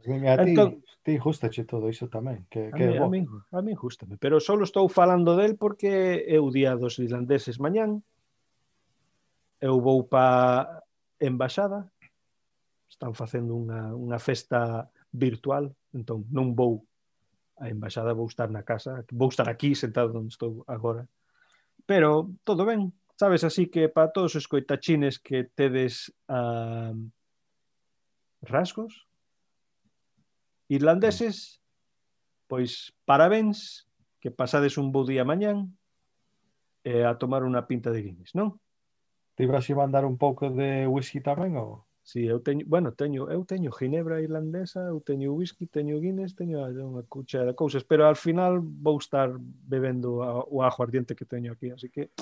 [0.05, 3.05] E a ti, entón, ti gustache todo iso tamén, que, que a, mí, bo.
[3.05, 7.01] a, mí, a mí gustame, pero só estou falando del porque é o día dos
[7.01, 8.05] irlandeses mañán,
[9.57, 10.85] eu vou pa
[11.17, 11.89] embaixada,
[12.85, 16.85] están facendo unha, unha festa virtual, entón non vou
[17.57, 21.09] a embaixada, vou estar na casa, vou estar aquí sentado onde estou agora,
[21.89, 26.93] pero todo ben, sabes, así que para todos os coitachines que tedes ah,
[28.41, 29.07] rasgos
[30.67, 31.61] irlandeses,
[32.47, 33.87] pois parabéns,
[34.19, 35.77] que pasades un bo día mañán
[36.81, 38.57] e a tomar unha pinta de Guinness, non?
[39.37, 41.84] Te ibas a mandar un pouco de whisky tamén ou?
[42.05, 46.61] Si eu teño, bueno, teño, eu teño ginebra irlandesa, eu teño whisky, teño Guinness, teño
[46.61, 51.25] unha cucha de cousas, pero al final vou estar bebendo a, o ajo ardiente que
[51.25, 52.13] teño aquí, así que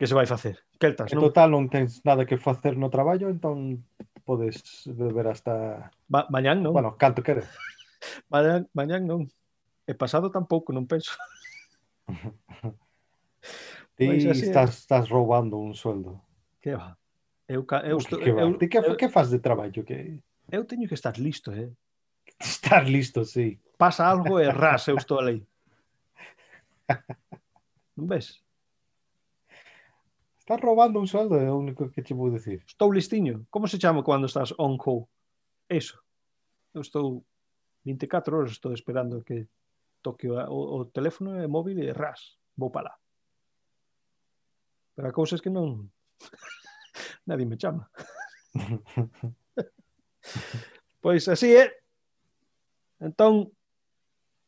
[0.00, 0.64] que se vai facer?
[0.80, 1.28] Celtas, non?
[1.28, 3.84] Total non tens nada que facer no traballo, entón
[4.24, 6.72] podes beber hasta Ma mañán non.
[6.72, 7.44] Bueno, canto queres.
[8.32, 9.28] mañán, mañán non.
[9.84, 11.12] E pasado tampouco, non penso.
[13.92, 16.24] Pois Ti estás, estás roubando un sueldo.
[16.64, 16.96] Que va.
[17.52, 19.84] Eu, eu, estou, que, que, eu, de que, eu, que faz de traballo?
[19.84, 20.18] Que...
[20.50, 21.70] Eu teño que estar listo, eh?
[22.40, 23.60] Estar listo, sí.
[23.76, 25.46] Pasa algo e ras, eu estou ali.
[27.92, 28.40] Non ves?
[30.40, 32.64] Estás roubando un sueldo, é o único que che vou decir.
[32.64, 33.44] Estou listiño.
[33.52, 35.04] Como se chama cando estás on call?
[35.68, 36.00] Eso.
[36.72, 37.20] Eu estou
[37.84, 39.44] 24 horas estou esperando que
[40.00, 42.94] toque o, o teléfono e móvil e ras, vou para lá.
[44.96, 45.92] Pero a cousa é que non...
[47.26, 47.90] nadie me chama.
[51.00, 51.66] pois así ¿eh?
[51.66, 51.82] é.
[53.02, 53.50] Entón,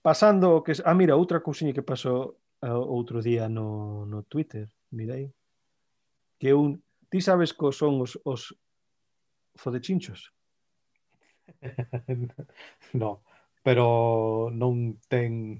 [0.00, 0.72] pasando o que...
[0.84, 5.34] Ah, mira, outra cousinha que pasou ah, outro día no, no Twitter, mirei,
[6.38, 6.78] que un...
[7.10, 8.54] Ti sabes co son os, os
[9.58, 10.30] fodechinchos?
[13.00, 13.22] no,
[13.62, 15.58] pero non ten...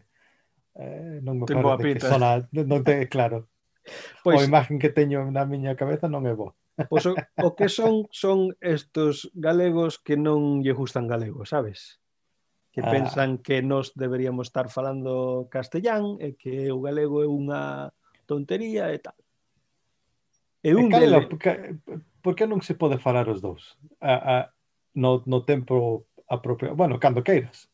[0.75, 2.11] Eh, non me ten boa pinta.
[2.11, 3.51] Sona, non te, claro.
[4.25, 6.57] Pois, a imagen que teño na miña cabeza non é boa.
[6.91, 12.03] Pois o, o que son son estos galegos que non lle gustan galego, sabes?
[12.75, 12.91] Que ah.
[12.91, 17.95] pensan que nos deberíamos estar falando castellán e que o galego é unha
[18.27, 19.15] tontería e tal.
[20.67, 21.79] E un e cala, dele...
[22.19, 23.79] por que non se pode falar os dous?
[24.03, 24.37] A, a,
[24.99, 27.71] no, no tempo apropiado, bueno, cando queiras.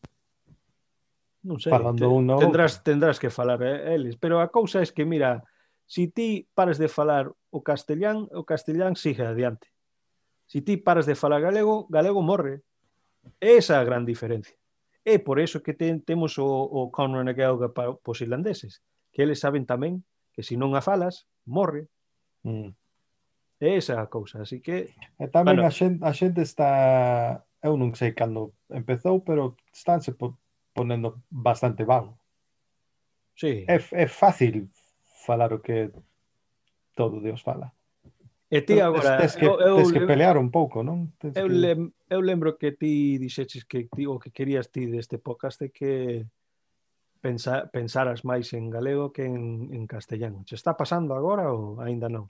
[1.40, 2.36] Non sei, falando te, uno...
[2.36, 5.40] tendrás, tendrás que falar eh, eles, pero a cousa é que, mira,
[5.88, 9.68] si ti pares de falar o castellán, o castellán sigue adiante.
[10.46, 12.62] Si ti paras de falar galego, galego morre.
[13.38, 14.56] Esa é a gran diferencia.
[15.04, 18.82] É por eso que ten, temos o, o Conor McGregor para, os irlandeses,
[19.12, 20.02] que eles saben tamén
[20.34, 21.86] que se non a falas, morre.
[22.42, 22.72] Mm.
[23.60, 24.94] É esa a cousa, así que...
[25.20, 27.44] E tamén bueno, a, xente, a xente está...
[27.60, 30.40] Eu non sei cando empezou, pero estánse po,
[30.72, 32.16] ponendo bastante vago.
[33.36, 33.68] Sí.
[33.68, 34.72] É, é fácil
[35.24, 35.92] falar o que
[37.00, 37.72] todo Deus fala.
[38.52, 39.16] E ti agora...
[39.16, 41.16] Tens que, eu, tes que pelear un pouco, non?
[41.16, 41.54] Tens eu, que...
[41.54, 45.72] lem, eu lembro que ti dixeches que ti, o que querías ti deste podcast é
[45.72, 46.26] que
[47.22, 50.42] pensa, pensaras máis en galego que en, en castellano.
[50.42, 52.26] Che está pasando agora ou aínda non?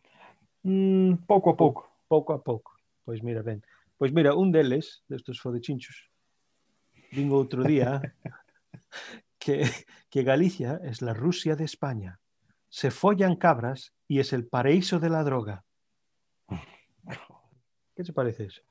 [0.60, 1.88] Mm, pouco a pouco.
[2.04, 2.76] Pouco a pouco.
[3.00, 3.64] Pois mira, ben.
[3.96, 6.12] Pois mira, un deles, destes fodechinchos,
[7.16, 7.96] vin outro día
[9.40, 9.64] que,
[10.12, 12.19] que Galicia é a Rusia de España.
[12.70, 15.64] Se follan cabras y es el paraíso de la droga.
[17.96, 18.62] ¿Qué te parece eso?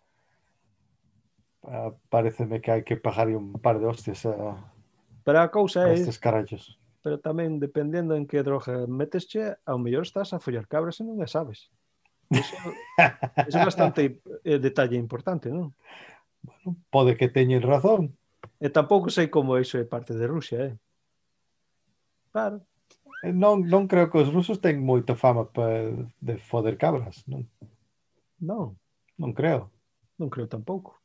[1.61, 4.55] Ah, pareceme que hai que pagar un par de hostias a,
[5.27, 6.79] Pero a cousa a é estes carallos.
[7.03, 11.19] pero tamén dependendo en que droga metesche, ao mellor estás a follar cabras e non
[11.19, 11.67] a sabes.
[12.31, 12.55] Eso,
[13.51, 15.75] eso é bastante eh, detalle importante, non?
[16.39, 18.15] Bueno, pode que teñen razón.
[18.63, 20.75] E tampouco sei como iso é parte de Rusia, eh?
[22.31, 22.68] Claro, Eh,
[23.23, 25.91] Non, non creo que os rusos ten moita fama pa,
[26.23, 27.43] de foder cabras, non?
[28.39, 28.79] Non.
[29.19, 29.67] Non creo.
[30.15, 30.95] Non creo tampouco.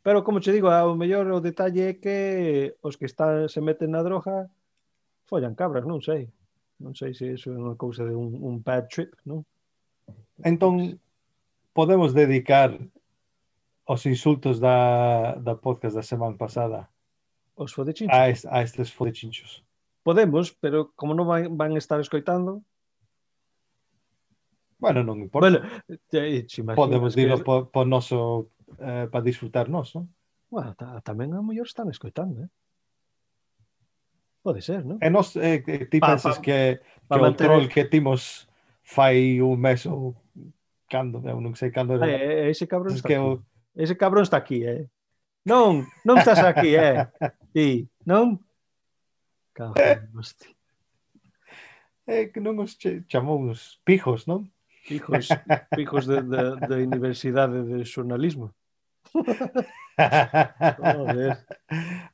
[0.00, 2.18] Pero como che digo, ao mellor o detalle é que
[2.80, 4.48] os que están se meten na droga
[5.28, 6.32] follan cabras, non sei.
[6.80, 9.44] Non sei se iso é unha cousa de un, un bad trip, non?
[10.40, 10.96] Entón,
[11.76, 12.72] podemos dedicar
[13.84, 16.88] os insultos da, da podcast da semana pasada
[17.56, 18.16] Os fodechinchos.
[18.16, 19.64] A, es, a estes fodechinchos.
[20.06, 22.62] Podemos, pero como non van, van estar escoitando...
[24.78, 25.50] Bueno, non importa.
[25.50, 25.58] Bueno,
[26.06, 27.42] te, te Podemos dilo que...
[27.42, 30.06] po, po noso, eh, para disfrutar nós, non?
[30.46, 32.50] Bueno, ta, tamén a mellor están escoitando, eh?
[34.46, 35.02] Pode ser, non?
[35.02, 35.58] E nos, eh,
[35.90, 36.78] ti pa, pensas pa, que,
[37.10, 37.50] pa que manter...
[37.50, 38.46] o troll que timos
[38.86, 40.14] fai un mes ou
[40.86, 42.06] cando, eu non sei cando era.
[42.06, 43.26] Eh, eh, ese cabrón es está que aquí.
[43.26, 43.42] O...
[43.74, 44.86] Ese cabrón está aquí, eh?
[45.42, 47.10] Non, non estás aquí, eh?
[47.58, 48.45] Ti, non?
[49.64, 50.04] É
[52.06, 52.76] eh, que non os
[53.08, 54.52] chamou uns pijos, non?
[54.86, 55.28] Pijos,
[55.74, 58.54] pijos de, de, de Universidade de Xornalismo.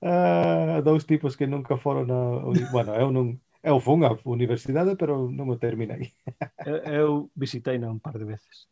[0.01, 2.41] ah, dous tipos que nunca foron a...
[2.71, 3.37] Bueno, eu non...
[3.63, 6.11] Eu fun á universidade, pero non o terminei.
[6.67, 8.67] eu, eu visitei un par de veces.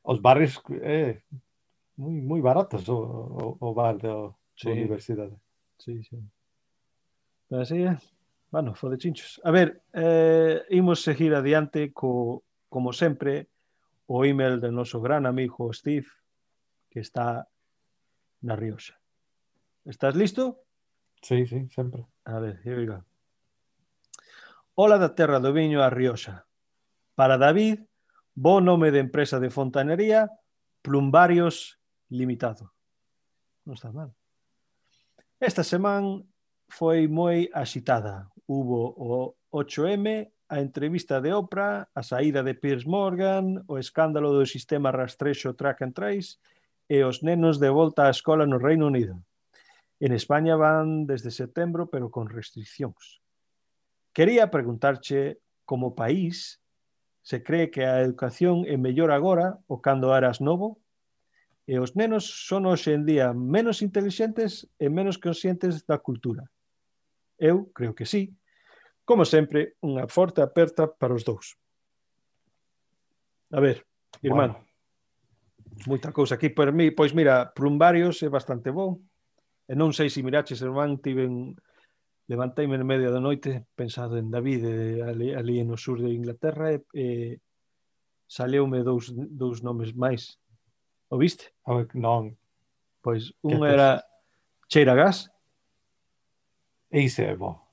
[0.00, 0.56] Os bares...
[0.80, 1.20] eh,
[1.96, 4.70] moi, moi baratos o, o, o bar da sí.
[4.72, 5.36] universidade.
[5.76, 6.16] Sí, sí.
[7.50, 7.96] Así é.
[8.50, 9.40] Bueno, fode chinchos.
[9.44, 13.48] A ver, eh, imos seguir adiante co, como sempre,
[14.06, 16.06] o email do noso gran amigo Steve,
[16.90, 17.46] que está
[18.42, 18.98] na Rioxa.
[19.84, 20.62] Estás listo?
[21.22, 22.06] Sí, sí, sempre.
[22.24, 23.02] A ver, here we go.
[24.74, 26.46] Ola da terra do viño a Rioxa.
[27.14, 27.82] Para David,
[28.34, 30.30] bo nome de empresa de fontanería,
[30.82, 31.80] Plumbarios
[32.10, 32.70] Limitado.
[33.66, 34.14] Non está mal.
[35.42, 36.22] Esta semana
[36.68, 38.28] foi moi axitada.
[38.46, 44.46] Hubo o 8M, a entrevista de Oprah, a saída de Piers Morgan, o escándalo do
[44.46, 46.38] sistema rastrexo track and trace
[46.86, 49.18] e os nenos de volta á escola no Reino Unido.
[49.98, 53.18] En España van desde setembro, pero con restriccións.
[54.12, 56.62] Quería preguntarche, como país,
[57.26, 60.78] se cree que a educación é mellor agora ou cando eras novo?
[61.66, 66.46] E os nenos son hoxe en día menos intelixentes e menos conscientes da cultura
[67.38, 68.32] Eu creo que sí.
[69.06, 71.54] Como sempre, unha forte aperta para os dous.
[73.54, 73.86] A ver,
[74.20, 74.58] irmán.
[74.58, 74.66] Bueno.
[75.86, 78.98] Moita cousa aquí para mí, pois mira, Plumbarios é bastante bom.
[79.68, 81.54] E non sei se miraches, irmán, tiven
[82.26, 86.74] levanteime en medio da noite pensado en David eh, ali, ali no sur de Inglaterra
[86.74, 87.06] e, e
[88.26, 90.42] saleume dous, dous nomes máis.
[91.06, 91.54] O viste?
[91.62, 92.34] Oh, non.
[92.98, 94.02] Pois un era
[94.66, 95.30] Cheira Gas
[96.90, 97.72] Ese é bo.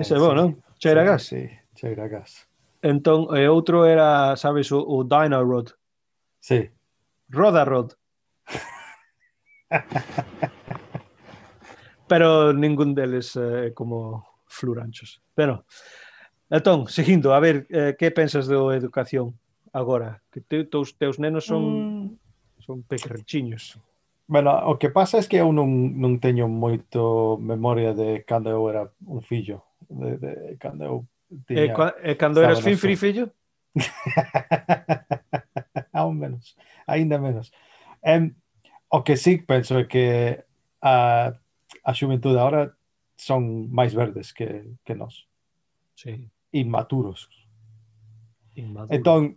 [0.00, 0.36] Ese é bo, sí.
[0.36, 0.62] non?
[0.78, 1.22] Cheira sí, gas?
[1.22, 2.48] Sí, cheira gas.
[2.82, 5.70] Entón, e outro era, sabes, o, o Dino Rod.
[6.40, 6.70] Sí.
[7.30, 7.94] Roda Rod.
[12.08, 15.22] Pero ningún deles é eh, como fluranchos.
[15.34, 15.64] Pero,
[16.50, 19.38] entón, seguindo, a ver, eh, que pensas do educación
[19.72, 20.20] agora?
[20.30, 21.64] Que te, teus, teus nenos son,
[22.04, 22.18] mm.
[22.60, 23.78] son pequerrichiños.
[24.32, 25.68] Bueno, o que pasa é que eu non,
[26.00, 29.60] non teño moito memoria de cando eu era un fillo.
[29.84, 30.96] De, de, cando eu
[31.44, 33.28] tiña, e, cua, e cando eras fin fri fillo?
[35.92, 36.56] Aún menos,
[36.88, 37.52] aínda menos.
[38.00, 38.32] Um,
[38.88, 40.40] o que sí penso é que
[40.80, 41.36] a,
[41.84, 42.72] a xuventude agora
[43.20, 45.28] son máis verdes que, que nós.
[45.92, 46.24] Sí.
[46.56, 47.28] Inmaturos.
[48.56, 48.96] Inmaduros.
[48.96, 49.36] Entón,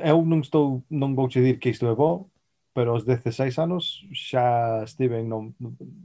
[0.00, 2.32] eu non estou, non vou che dir que isto é bo,
[2.78, 5.50] pero aos 16 anos xa estiven non,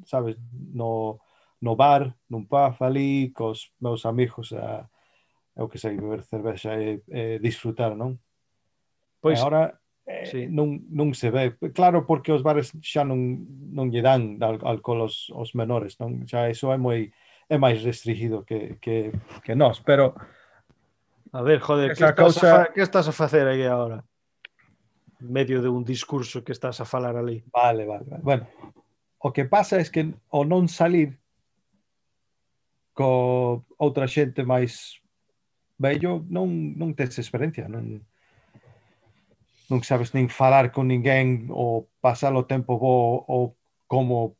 [0.09, 0.41] sabes,
[0.73, 1.21] no,
[1.61, 4.89] no bar, nun pub ali, cos meus amigos a,
[5.53, 8.17] o que sei, beber cervexa e, e disfrutar, non?
[9.21, 9.77] Pois, e agora
[10.09, 10.41] eh, sí.
[10.49, 11.53] non, non se ve.
[11.77, 16.25] Claro, porque os bares xa non, non lle dan alcohol aos, aos menores, non?
[16.25, 17.13] Xa iso é moi
[17.53, 19.13] é máis restringido que, que,
[19.45, 20.17] que nós, pero...
[21.29, 22.65] A ver, joder, que estás, causa...
[22.65, 24.01] a, que estás a facer aí agora?
[25.23, 27.43] medio de un discurso que estás a falar ali.
[27.51, 28.23] Vale, vale, vale.
[28.23, 28.47] Bueno,
[29.19, 31.17] o que pasa é que o non salir
[32.93, 35.01] co outra xente máis
[35.79, 38.03] vello non, non tes experiencia, non,
[39.71, 43.57] non sabes nin falar con ninguén ou pasar o tempo bo ou
[43.89, 44.37] como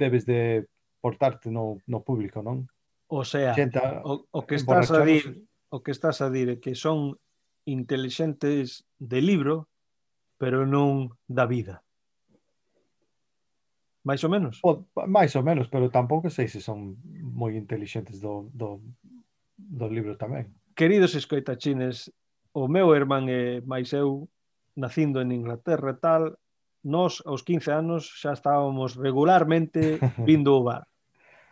[0.00, 0.66] debes de
[1.00, 2.66] portarte no, no público, non?
[3.06, 6.56] O sea, xente, o, o que estás a dir, o que estás a dir é
[6.58, 7.20] que son
[7.68, 9.70] intelixentes de libro,
[10.40, 11.84] pero non da vida.
[14.00, 14.64] Mais ou menos?
[14.64, 18.80] Po- mais ou menos, pero tampouco sei se son moi intelixentes do, do,
[19.60, 20.48] do libro tamén.
[20.72, 22.08] Queridos escoitachines,
[22.56, 24.24] o meu irmán e máis eu,
[24.80, 26.22] nacindo en Inglaterra e tal,
[26.80, 30.84] nós aos 15 anos xa estábamos regularmente vindo ao bar.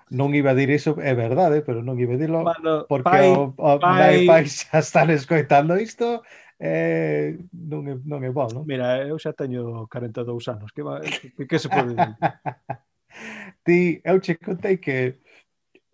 [0.09, 3.28] non iba a dir iso, é verdade, pero non iba a dirlo, bueno, porque pai,
[3.28, 6.24] o, o pai, pai xa están escoitando isto,
[6.59, 8.67] eh, non, é, non é bom, non?
[8.67, 12.17] Mira, eu xa teño 42 anos, que, va, que, que se pode dicir?
[13.65, 15.19] Ti, eu che contei que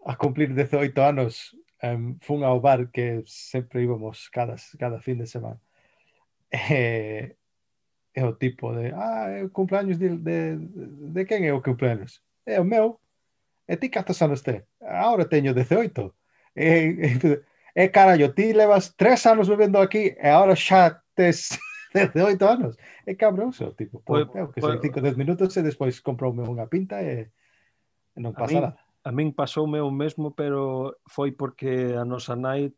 [0.05, 5.27] a cumplir 18 anos um, fun ao bar que sempre íbamos cada, cada fin de
[5.27, 5.61] semana.
[8.15, 10.57] E, é o tipo de, ah, é o cumpleaños de, de,
[11.11, 12.23] de quen é o cumpleaños?
[12.47, 13.01] É o meu.
[13.67, 14.65] E ti cantos anos te?
[14.81, 16.15] Agora teño 18.
[16.55, 16.69] E,
[17.11, 17.43] e,
[17.75, 21.59] Eh, é carallo, ti levas tres anos vivendo aquí e ahora xa tes
[21.93, 22.79] desde oito anos.
[23.07, 27.03] É cabroso, tipo, po, po, que son cinco, dez minutos e despois comproume unha pinta
[27.03, 27.29] e,
[28.14, 28.79] e non pasa a min, nada.
[29.05, 32.72] A min pasoume o mesmo, pero foi porque a nosa nai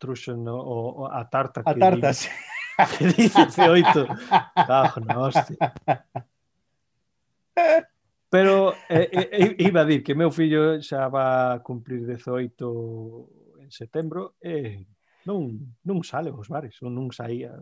[0.00, 2.28] truxen o, o, a tarta que a tarta, di, sí.
[2.98, 4.08] que di 18.
[4.66, 5.56] Cajo, na hostia.
[8.34, 13.43] Pero eh, eh, iba a dir que meu fillo xa va a cumplir 18
[13.74, 14.86] setembro e
[15.26, 17.58] non, non sale os bares, ou non saía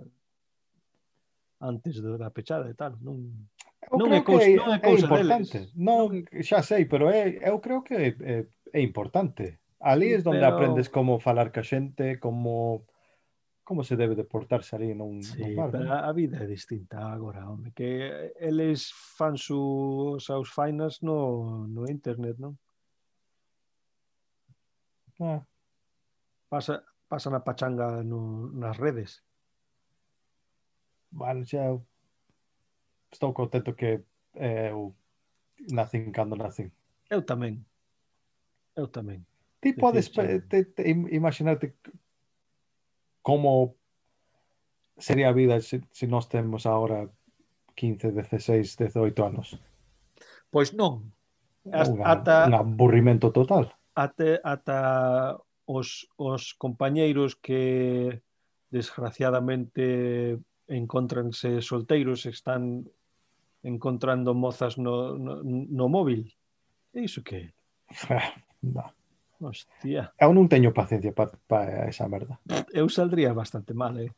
[1.62, 3.48] antes da pechada e tal, non
[3.90, 5.58] Eu non creo é, cousa, que non é, é importante.
[5.58, 5.74] Deles.
[5.74, 6.02] Non,
[6.46, 9.58] xa sei, pero é, eu creo que é, é, é importante.
[9.82, 10.54] Ali é onde pero...
[10.54, 12.86] aprendes como falar ca xente, como
[13.62, 15.70] como se debe de portarse ali nun, sí, nun bar.
[15.70, 15.98] Pero non?
[15.98, 22.38] a vida é distinta agora, home, que eles fan sus aos fainas no, no internet,
[22.38, 22.58] non?
[25.22, 25.42] Ah,
[26.52, 29.24] pasa, pasan a pachanga no, nas redes.
[31.08, 31.80] Bueno, xa
[33.08, 34.04] estou contento que
[34.36, 34.92] eh, eu
[35.72, 36.68] nacen cando nacen.
[37.08, 37.64] Eu tamén.
[38.76, 39.24] Eu tamén.
[39.64, 40.82] Ti podes te, te,
[41.16, 41.72] imaginarte
[43.24, 43.76] como
[45.00, 47.08] sería a vida se, se nós temos agora
[47.80, 49.56] 15, 16, 18 anos?
[50.52, 51.16] Pois non.
[51.64, 53.72] Un, ata, un aburrimento total.
[53.96, 54.78] Ata, ata
[55.66, 58.22] os, os compañeiros que
[58.70, 62.88] desgraciadamente encontranse solteiros, están
[63.62, 66.34] encontrando mozas no, no, no móvil.
[66.92, 67.52] E iso que
[68.62, 68.82] no.
[69.42, 70.14] Hostia.
[70.22, 72.38] Eu non teño paciencia para pa esa merda.
[72.70, 74.14] Eu saldría bastante mal, eh?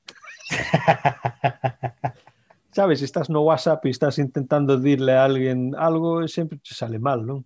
[2.77, 7.01] Sabes, estás no WhatsApp e estás intentando dirle a alguén algo e sempre te sale
[7.01, 7.41] mal, non?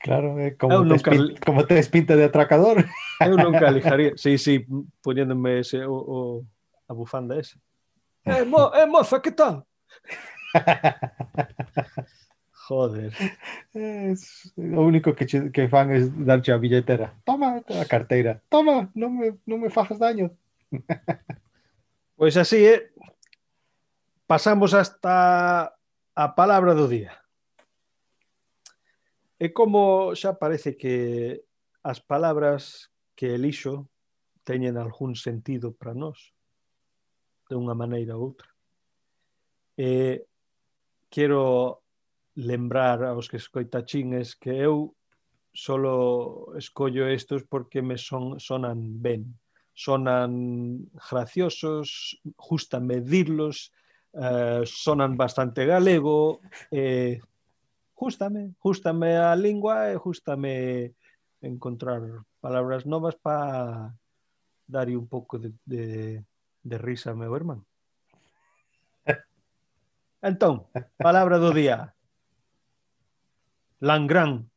[0.00, 2.84] Claro, Eu como, tes nunca- pin, como tes pinta de atracador.
[3.20, 4.16] Eu nunca lijaría.
[4.20, 4.64] Sí, sí,
[5.02, 6.44] poniéndome ese, o, o,
[6.88, 7.58] a bufanda esa.
[8.24, 9.64] Eh, mo, eh, moza, que tal?
[12.68, 13.12] Joder.
[13.74, 17.12] Es, o único que, que fan é darche a billetera.
[17.24, 18.40] Toma a carteira.
[18.48, 20.30] Toma, non me, non me fajas daño.
[22.16, 22.92] Pois así, eh?
[24.28, 25.74] Pasamos hasta
[26.14, 27.19] a palabra do día.
[29.40, 31.40] E como xa parece que
[31.80, 33.88] as palabras que elixo
[34.44, 36.36] teñen algún sentido para nós,
[37.48, 38.52] de unha maneira ou outra.
[39.80, 40.28] E
[41.08, 41.80] quero
[42.36, 44.92] lembrar aos que escoitachines que eu
[45.56, 49.40] solo escollo estos porque me son, sonan ben,
[49.72, 53.72] sonan graciosos, justa medirlos,
[54.12, 57.24] eh, sonan bastante galego, eh,
[58.00, 60.94] justame, justame a lingua e justame
[61.42, 62.00] encontrar
[62.40, 63.92] palabras novas para
[64.66, 66.24] darlle un pouco de, de,
[66.62, 67.60] de risa ao meu irmán.
[70.22, 70.64] Entón,
[70.96, 71.92] palabra do día.
[73.80, 74.48] Langrán,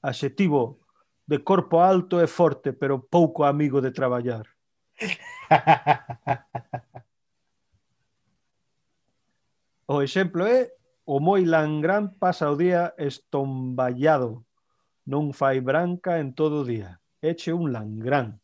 [0.00, 0.80] adxetivo
[1.24, 4.48] de corpo alto e forte, pero pouco amigo de traballar.
[9.88, 10.68] O exemplo é
[11.08, 14.44] o moi langrán pasa o día estomballado,
[15.08, 17.00] non fai branca en todo día.
[17.24, 18.36] Eche un langrán.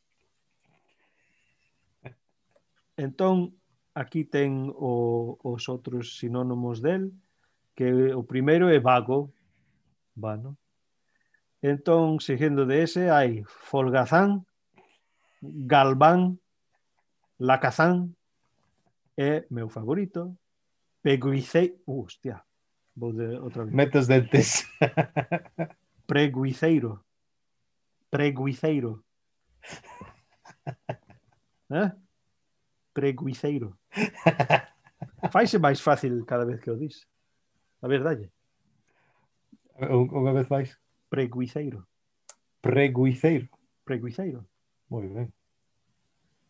[2.97, 3.61] Entón,
[3.93, 7.13] aquí ten o, os outros sinónimos del,
[7.77, 9.29] que o primeiro é vago,
[10.17, 10.57] vano.
[11.61, 14.49] Entón, seguindo de ese, hai folgazán,
[15.45, 16.41] galván,
[17.37, 18.17] lacazán
[19.13, 20.41] e, meu favorito,
[21.05, 21.77] Peguicei...
[21.87, 22.41] Uh, hostia,
[22.97, 23.77] vou de outra vez.
[23.77, 24.65] Mete os dentes.
[26.09, 27.05] Preguiceiro.
[28.11, 29.05] Preguiceiro.
[31.71, 31.93] eh?
[32.95, 33.77] Preguiceiro.
[35.31, 37.07] Faise máis fácil cada vez que o dis.
[37.83, 38.33] A verdade.
[39.77, 40.73] Unha vez máis.
[41.13, 41.85] Preguiceiro.
[42.63, 43.49] Preguiceiro.
[43.85, 44.41] Preguiceiro.
[44.89, 45.29] Moi ben.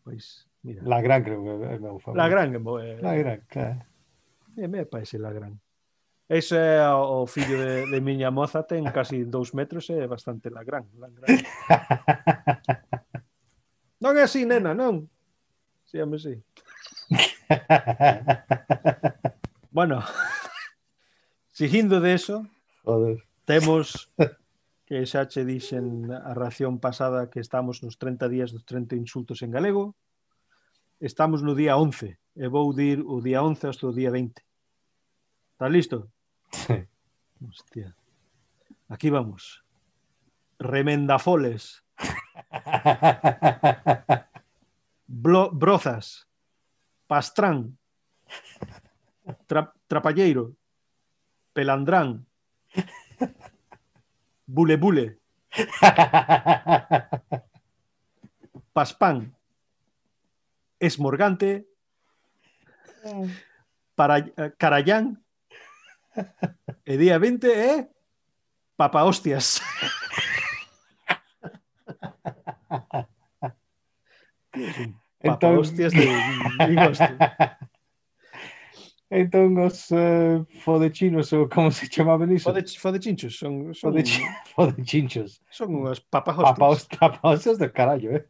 [0.05, 0.79] Pois, mira.
[0.87, 2.23] La Gran creo que é o meu favorito.
[2.23, 3.94] La Gran, eh, La Gran, claro.
[4.57, 5.61] E me parece la gran.
[6.27, 10.49] Ese é o fillo de, de miña moza, ten casi dous metros e é bastante
[10.49, 10.89] la gran.
[10.97, 11.29] La gran.
[14.03, 15.05] non é así, nena, non?
[15.85, 16.41] Sí, home, sí.
[19.71, 20.03] bueno,
[21.51, 22.47] seguindo de eso,
[22.81, 23.23] Joder.
[23.45, 24.09] temos
[24.85, 29.41] que xa che dixen a ración pasada que estamos nos 30 días dos 30 insultos
[29.41, 29.97] en galego.
[30.97, 34.44] Estamos no día 11 e vou dir o día 11 hasta o día 20.
[35.55, 36.11] Estás listo?
[36.51, 36.85] Sí.
[37.47, 37.95] Hostia.
[38.89, 39.63] Aquí vamos.
[40.59, 41.81] Remendafoles,
[45.07, 46.27] Blo, brozas,
[47.07, 47.77] pastrán,
[49.47, 50.57] tra, trapalleiro,
[51.53, 52.25] pelandrán,
[54.45, 55.19] bule bule,
[58.73, 59.33] paspán,
[60.79, 61.65] esmorgante,
[63.95, 65.24] para, eh, carallán,
[66.85, 67.87] E día 20 é
[68.77, 69.61] Papa Hostias.
[74.51, 74.91] Papa
[75.21, 75.59] entón...
[75.59, 76.07] Hostias de
[76.67, 77.13] Vigosto.
[79.09, 82.49] Entón os uh, fodechinos ou como se chamaban iso?
[82.49, 83.93] Fode, fodechinchos, son, son...
[83.93, 84.19] Fodech,
[84.55, 85.41] fodechinchos.
[85.49, 86.99] Son unhas papahostias.
[86.99, 88.25] papa hostias do carallo, eh?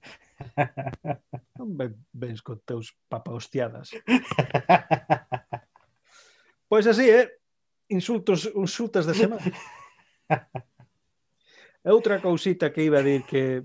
[1.56, 3.96] Non ben, vens con teus papahostiadas.
[6.70, 7.32] pois así, eh?
[7.90, 9.46] insultos, insultas da semana.
[11.86, 13.62] E outra cousita que iba a dir que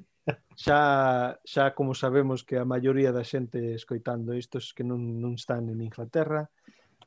[0.53, 5.73] xa, xa como sabemos que a maioría da xente escoitando istos que non, non están
[5.73, 6.45] en Inglaterra,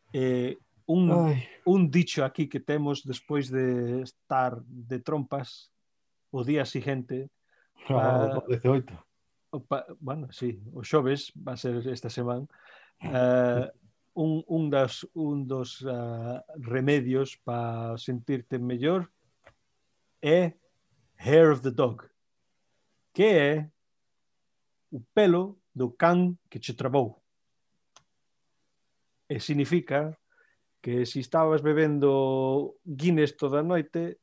[0.09, 0.57] eh,
[0.89, 1.45] un, Ai.
[1.69, 5.69] un dicho aquí que temos despois de estar de trompas
[6.33, 7.29] o día siguiente
[7.93, 8.89] ah, pa, o 18.
[9.53, 12.49] O pa, bueno, sí, o xoves va a ser esta semana.
[13.05, 13.69] Uh,
[14.13, 19.09] un, un, das, un dos uh, remedios para sentirte mellor
[20.21, 20.53] é
[21.17, 22.03] hair of the dog,
[23.13, 23.69] que é
[24.91, 27.21] o pelo do can que che trabou.
[29.27, 30.17] E significa
[30.81, 34.19] que se estabas bebendo Guinness toda a noite,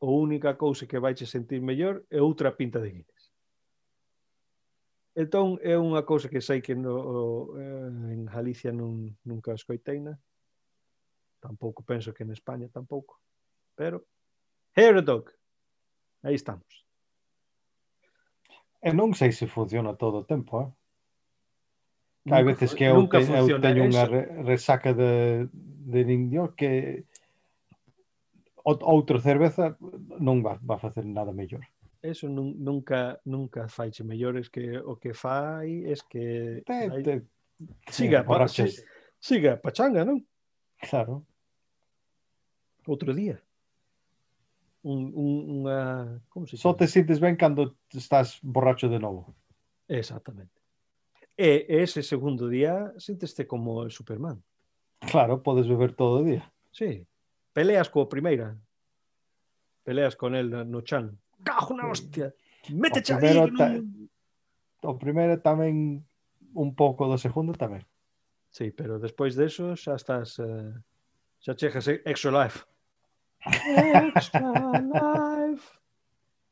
[0.00, 3.13] a única cousa que vai che sentir mellor é outra pinta de Guinness.
[5.14, 7.86] Entón, é unha cousa que sei que no, eh,
[8.18, 10.18] en Galicia non, nunca escoiteina.
[11.38, 13.22] Tampouco penso que en España tampouco.
[13.78, 14.02] Pero,
[14.74, 15.30] here dog,
[16.26, 16.66] aí estamos.
[18.82, 20.70] E non sei se funciona todo o tempo, eh?
[22.24, 27.04] Nunca, Hai veces que eu, te, eu teño unha re, resaca de, de nindio que
[28.64, 29.76] outro cerveza
[30.18, 31.62] non va, va facer nada mellor
[32.04, 37.02] eso nun, nunca nunca faiche mellores que o que fai es que te, hai...
[37.02, 37.22] te,
[37.88, 38.84] siga, para, siga,
[39.18, 40.20] siga pachanga, non?
[40.84, 41.24] Claro.
[42.86, 43.40] Outro día.
[44.84, 49.32] Un, un, unha, como se Só te sintes ben cando estás borracho de novo.
[49.88, 50.60] Exactamente.
[51.32, 54.44] E ese segundo día sinteste como Superman.
[55.00, 56.52] Claro, podes beber todo o día.
[56.68, 57.08] Sí.
[57.56, 58.60] Peleas coa primeira.
[59.88, 62.32] Peleas con el no chan cajo na hostia,
[62.70, 63.56] Mete o aí.
[63.56, 63.68] Ta...
[63.68, 64.08] Non...
[64.84, 66.04] O primeiro tamén
[66.54, 67.84] un pouco do segundo tamén.
[68.52, 70.72] Sí, pero despois deso xa estás eh,
[71.40, 72.64] xa chegas extra life.
[73.44, 74.44] Extra
[74.80, 75.66] life.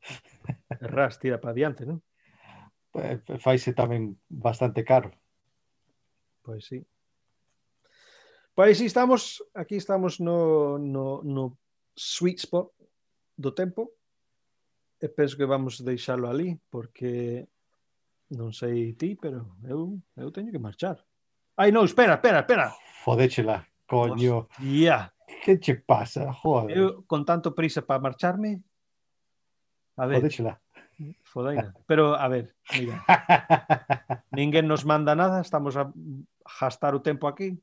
[0.84, 2.00] Erras tira para diante, non?
[2.92, 5.12] Pues, faise tamén bastante caro.
[6.42, 6.84] Pois sí.
[8.52, 11.56] Pois sí, estamos, aquí estamos no, no, no
[11.96, 12.68] sweet spot
[13.36, 13.92] do tempo
[15.02, 17.50] e penso que vamos deixalo ali, porque
[18.38, 21.02] non sei ti, pero eu, eu teño que marchar.
[21.58, 22.70] Ai, non, espera, espera, espera.
[23.02, 24.46] Fodéchela, coño.
[24.62, 25.10] Ya.
[25.42, 26.78] Que che pasa, joder?
[26.78, 28.62] Eu, con tanto prisa para marcharme,
[29.98, 30.22] a ver.
[30.22, 30.62] Fodéchela.
[31.26, 31.74] Fodaina.
[31.90, 33.02] Pero, a ver, mira.
[34.30, 35.90] Ninguén nos manda nada, estamos a
[36.60, 37.58] gastar o tempo aquí.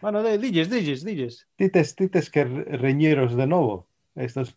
[0.00, 1.48] Bueno, de, dilles, dilles, dilles.
[1.56, 3.86] Tites, tites que reñeros de novo.
[4.14, 4.56] Estos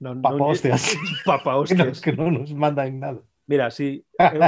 [0.00, 0.92] Non, Papa non, hostias.
[1.28, 2.00] Papa hostias.
[2.04, 3.20] que non nos mandan nada.
[3.46, 4.40] Mira, si eu,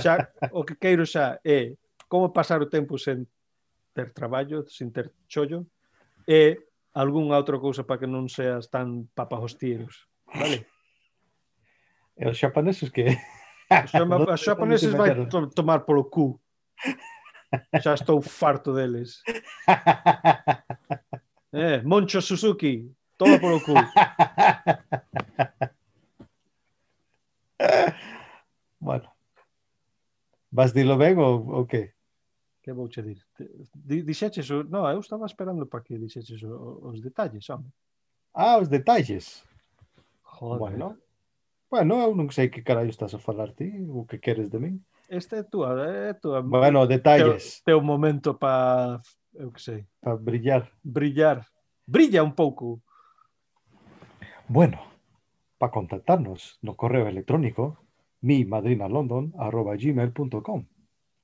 [0.00, 1.74] xa, o que queiro xa é
[2.08, 3.26] como pasar o tempo sen
[3.92, 5.66] ter traballo, sin ter chollo,
[6.26, 6.56] e
[6.94, 10.06] algunha outra cousa para que non seas tan papahostieros.
[10.30, 10.66] Vale?
[12.16, 13.10] E os xapaneses que...
[13.68, 16.38] Os xapaneses vai to tomar polo cu.
[17.82, 19.22] Xa estou farto deles.
[21.52, 22.86] eh, Moncho Suzuki,
[23.16, 23.60] Toma por el
[28.80, 29.14] bueno.
[30.50, 31.92] Vas dilo ben ou, ou que?
[32.62, 33.22] Que vou che dir?
[33.74, 34.64] Dixeches o...
[34.64, 37.66] No, eu estaba esperando para que dixeches o, os detalles, home.
[38.32, 39.44] Ah, os detalles.
[40.22, 40.58] Joder.
[40.58, 40.98] Bueno.
[41.70, 44.84] Bueno, eu non sei que carallo estás a falar ti, o que queres de min.
[45.08, 46.42] Este é tua, é tua.
[46.42, 47.62] Bueno, detalles.
[47.62, 49.00] Teu, teu momento para,
[49.34, 49.86] eu que sei.
[50.00, 50.70] Para brillar.
[50.82, 51.46] Brillar.
[51.86, 52.82] Brilla un pouco.
[54.48, 54.78] Bueno,
[55.56, 57.78] para contactarnos no correo electrónico
[58.20, 60.66] mi madrina London arroba gmail.com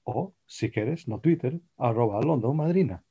[0.04, 3.04] o, si queres, no Twitter arroba London Madrina.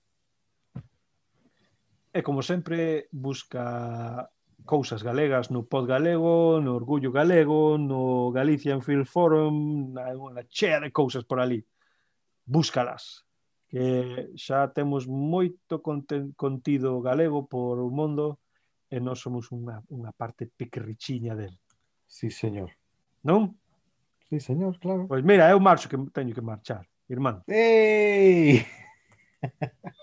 [2.11, 4.29] E como sempre, busca
[4.65, 10.81] cousas galegas no Pod Galego, no Orgullo Galego, no Galician Film Forum, na, na chea
[10.81, 11.61] de cousas por ali.
[12.49, 13.29] Búscalas,
[13.69, 15.85] que xa temos moito
[16.33, 18.41] contido galego por o mundo
[18.89, 21.53] e nós somos unha, unha parte pequerrichiña del.
[22.09, 22.73] Sí, señor.
[23.21, 23.53] Non?
[24.29, 25.05] Sí, señor, claro.
[25.07, 27.41] Pois mira, eu marcho que teño que marchar, irmán.
[27.45, 28.65] ¡Ey!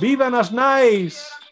[0.00, 1.43] ¡Vivan as nais!